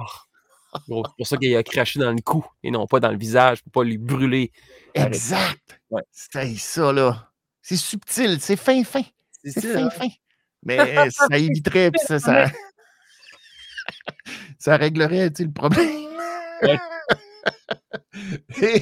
[0.73, 3.61] c'est pour ça qu'il a craché dans le cou et non pas dans le visage
[3.63, 4.51] pour pas lui brûler.
[4.93, 5.81] Exact.
[6.11, 7.31] C'est ça, là.
[7.61, 9.03] C'est subtil, c'est fin, fin.
[9.43, 9.89] C'est fin, hein.
[9.89, 10.07] fin.
[10.63, 12.45] Mais ça éviterait, puis ça, ça,
[14.59, 16.07] ça réglerait le problème.
[18.61, 18.81] Et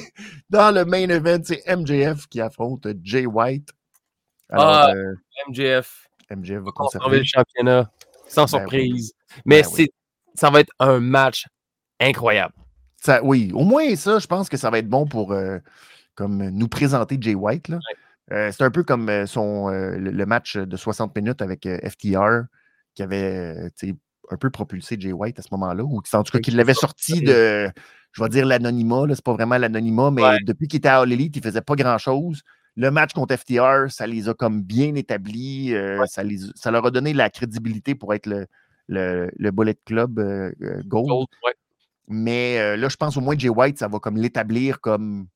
[0.49, 3.69] dans le main event, c'est MJF qui affronte Jay White.
[4.49, 4.93] ah,
[5.47, 6.07] MJF.
[6.31, 7.91] MJF va conserver le championnat,
[8.29, 9.13] sans ben surprise.
[9.45, 9.87] Mais ben
[10.35, 11.45] ça va être un match
[11.99, 12.53] incroyable.
[12.97, 15.59] Ça, oui, au moins ça, je pense que ça va être bon pour euh,
[16.15, 17.71] comme nous présenter Jay White.
[18.31, 22.43] Euh, c'est un peu comme euh, le, match de 60 minutes avec FTR
[22.93, 23.71] qui avait
[24.31, 27.21] un peu propulsé Jay White à ce moment-là, ou en tout cas qu'il l'avait sorti
[27.21, 27.71] de,
[28.11, 31.35] je vais dire l'anonymat, c'est pas vraiment l'anonymat, mais depuis qu'il était à All Elite,
[31.37, 32.43] il faisait pas grand-chose.
[32.79, 35.73] Le match contre FTR, ça les a comme bien établis,
[36.07, 36.23] ça,
[36.55, 38.47] ça leur a donné la crédibilité pour être le,
[38.87, 40.17] le, Bullet Club
[40.85, 41.27] Gold.
[42.07, 45.27] Mais là, je pense au moins Jay White, ça va comme l'établir comme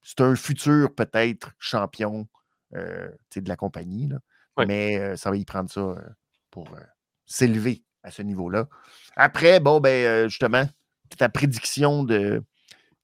[0.00, 2.28] c'est un futur peut-être champion
[2.72, 4.08] de la compagnie.
[4.56, 5.96] Mais ça va y prendre ça
[6.52, 6.68] pour
[7.26, 8.68] s'élever à ce niveau-là.
[9.16, 10.68] Après, bon, ben justement,
[11.18, 12.44] ta prédiction de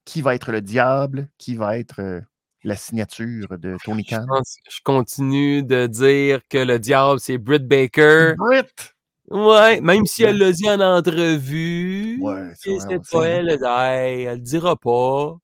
[0.04, 2.22] qui va être le diable, qui va être
[2.64, 4.24] la signature de Tony Khan?
[4.68, 8.34] Je, continue de dire que le diable, c'est Britt Baker.
[8.36, 8.94] Britt!
[9.30, 12.18] Ouais, même si elle l'a dit en entrevue.
[12.20, 12.76] Ouais, c'est
[13.10, 15.36] pas elle, elle, elle le dira pas.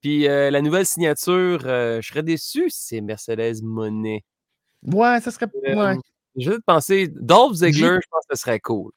[0.00, 4.24] Puis euh, la nouvelle signature, euh, je serais déçu si c'est Mercedes Monet.
[4.82, 5.46] Ouais, ça serait.
[5.66, 5.96] Euh, ouais.
[6.36, 8.92] Je vais penser, Dolph Ziggler, je pense que ce serait cool.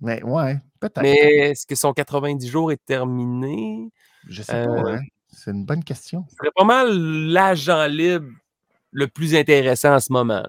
[0.00, 1.02] Mais ouais, peut-être.
[1.02, 1.16] Mais
[1.50, 3.90] est-ce que son 90 jours est terminé?
[4.28, 5.00] Je sais pas, hein.
[5.34, 6.24] C'est une bonne question.
[6.30, 8.28] Ce serait pas mal l'agent libre
[8.92, 10.46] le plus intéressant en ce moment.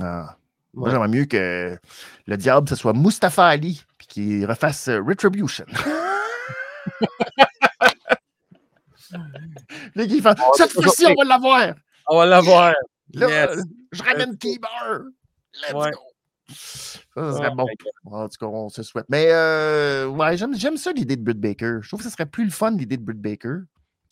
[0.00, 0.36] Ah.
[0.74, 1.78] Moi, j'aimerais mieux que
[2.26, 5.64] le diable, ce soit Mustafa Ali, puis qu'il refasse euh, Retribution.
[9.94, 11.74] Les gars, font, cette fois-ci, on va l'avoir.
[12.08, 12.74] On va l'avoir.
[13.12, 13.54] Là,
[13.92, 15.02] je ramène T-Bar.
[15.62, 15.82] Let's go.
[16.48, 17.66] Ça, ça serait bon.
[18.06, 19.06] En tout cas, on se souhaite.
[19.08, 21.78] Mais euh, ouais, j'aime ça l'idée de Britt Baker.
[21.80, 23.58] Je trouve que ce serait plus le fun l'idée de Britt Baker.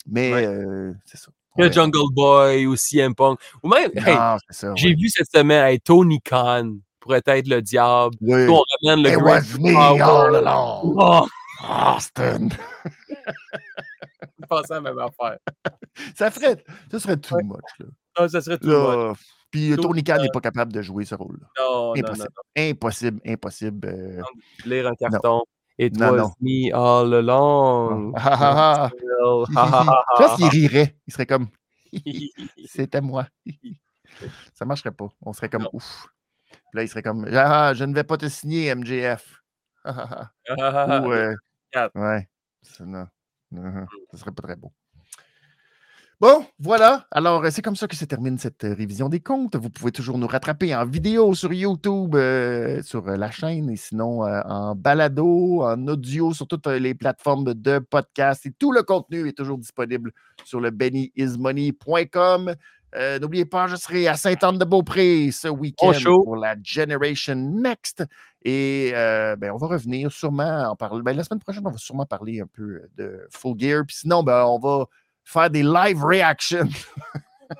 [0.05, 1.31] Mais euh, c'est ça.
[1.57, 3.39] Le Jungle Boy ou CM Punk.
[3.61, 3.91] Ou même,
[4.75, 8.15] j'ai vu cette semaine Tony Khan pourrait être le diable.
[8.21, 8.47] Oui.
[8.47, 10.95] on ramène le It was me all along.
[10.97, 11.27] Oh.
[11.63, 12.49] Austin.
[14.39, 15.37] Je pensais à la même affaire.
[16.15, 17.59] ça ferait, ça serait too much.
[17.79, 17.85] Là.
[18.19, 19.17] Non, ça serait too much.
[19.51, 21.47] Puis Tony Khan n'est pas capable de jouer ce rôle-là.
[21.59, 22.23] Non, impossible.
[22.23, 23.87] Non, non, impossible, impossible.
[23.87, 24.21] Euh...
[24.65, 25.43] Lire un carton.
[25.79, 26.31] It non, was non.
[26.39, 28.13] me all along.
[28.15, 28.91] Ah,
[29.49, 30.95] Je pense qu'il rirait.
[31.07, 31.47] Il serait comme
[32.65, 33.27] C'était moi.
[34.53, 35.07] Ça marcherait pas.
[35.21, 36.07] On serait comme ouf.
[36.51, 39.41] Puis là, il serait comme ah, je ne vais pas te signer, MJF.
[39.85, 39.91] Ou
[41.11, 41.35] euh,
[41.95, 42.29] ouais.
[42.81, 43.07] Non.
[44.11, 44.71] Ça serait pas très beau.
[46.23, 47.05] Bon, voilà.
[47.11, 49.57] Alors, euh, c'est comme ça que se termine cette euh, révision des comptes.
[49.57, 54.21] Vous pouvez toujours nous rattraper en vidéo sur YouTube, euh, sur la chaîne, et sinon
[54.21, 58.45] en balado, en audio, sur toutes les plateformes de podcast.
[58.45, 60.13] Et tout le contenu est toujours disponible
[60.45, 62.55] sur le bennyismoney.com.
[63.19, 65.91] N'oubliez pas, je serai à Sainte-Anne-de-Beaupré ce week-end
[66.23, 68.05] pour la Generation Next.
[68.45, 71.01] Et ben, on va revenir sûrement en parler.
[71.01, 73.83] Ben, la semaine prochaine, on va sûrement parler un peu de Full Gear.
[73.85, 74.85] Puis sinon, ben, on va
[75.23, 76.69] faire des live reactions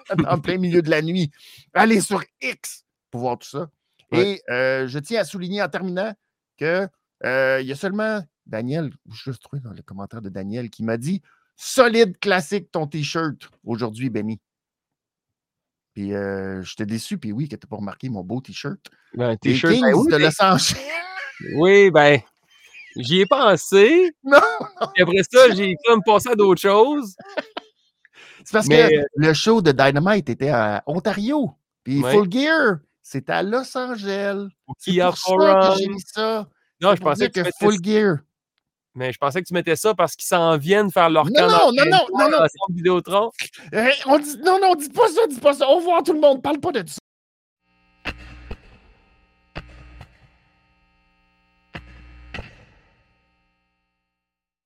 [0.27, 1.31] en plein milieu de la nuit.
[1.73, 3.69] Allez sur X pour voir tout ça.
[4.11, 6.13] Et euh, je tiens à souligner en terminant
[6.57, 6.87] que
[7.25, 10.83] euh, il y a seulement Daniel, je juste trouvé dans le commentaire de Daniel qui
[10.83, 11.21] m'a dit
[11.55, 14.39] solide classique ton t-shirt aujourd'hui, Benny.
[15.93, 18.79] Puis euh, j'étais déçu, puis oui, que tu pas remarqué mon beau t-shirt.
[19.13, 20.75] Ben, t-shirt ben oui, de Los Angeles.
[21.55, 22.19] Oui, ben,
[22.95, 24.15] j'y ai pensé.
[24.23, 24.39] Non!
[24.95, 27.15] Et après ça, j'ai comme pensé à d'autres choses.
[28.45, 31.53] C'est parce que le show de Dynamite était à Ontario.
[31.83, 34.47] Puis Full Gear, c'était à Los Angeles.
[34.77, 36.47] C'est pour ça que j'ai mis ça.
[36.81, 38.17] Non, je pensais que, Full Gear.
[38.95, 41.47] Mais je pensais que tu mettais ça parce qu'ils s'en viennent faire leur non, non,
[41.47, 43.31] non, non, non, non, Vidéotron.
[44.05, 45.67] on dit, non, non, dis pas ça, dis pas ça.
[45.67, 46.99] Au revoir tout le monde, parle pas de ça.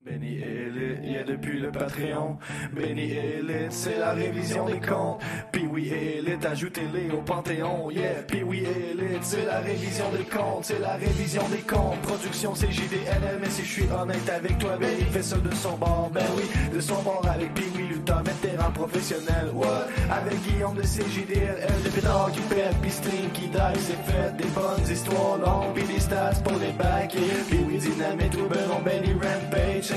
[0.10, 2.38] Benny Elite, yeah, depuis le Patreon.
[2.72, 5.20] Benny Elite, c'est la révision des comptes.
[5.52, 8.24] Puis oui, Elite, ajoutez-les au Panthéon, yeah.
[8.26, 12.00] Puis oui, Elite, c'est la révision des comptes, c'est la révision des comptes.
[12.04, 16.10] Production CJDLM, mais si je suis honnête avec toi, Benny fait ça de son bord.
[16.14, 16.44] Ben oui,
[16.74, 19.88] de son bord avec Puis oui, Lutin, vétéran professionnel, what?
[20.10, 24.38] Avec Guillaume de CJDLL, le pétard qui pète, puis stream qui die, c'est fait.
[24.38, 27.16] Des bonnes histoires longues, puis des stats pour les bacs.
[27.50, 29.97] Puis oui, dynamite, ou Benny Rampage,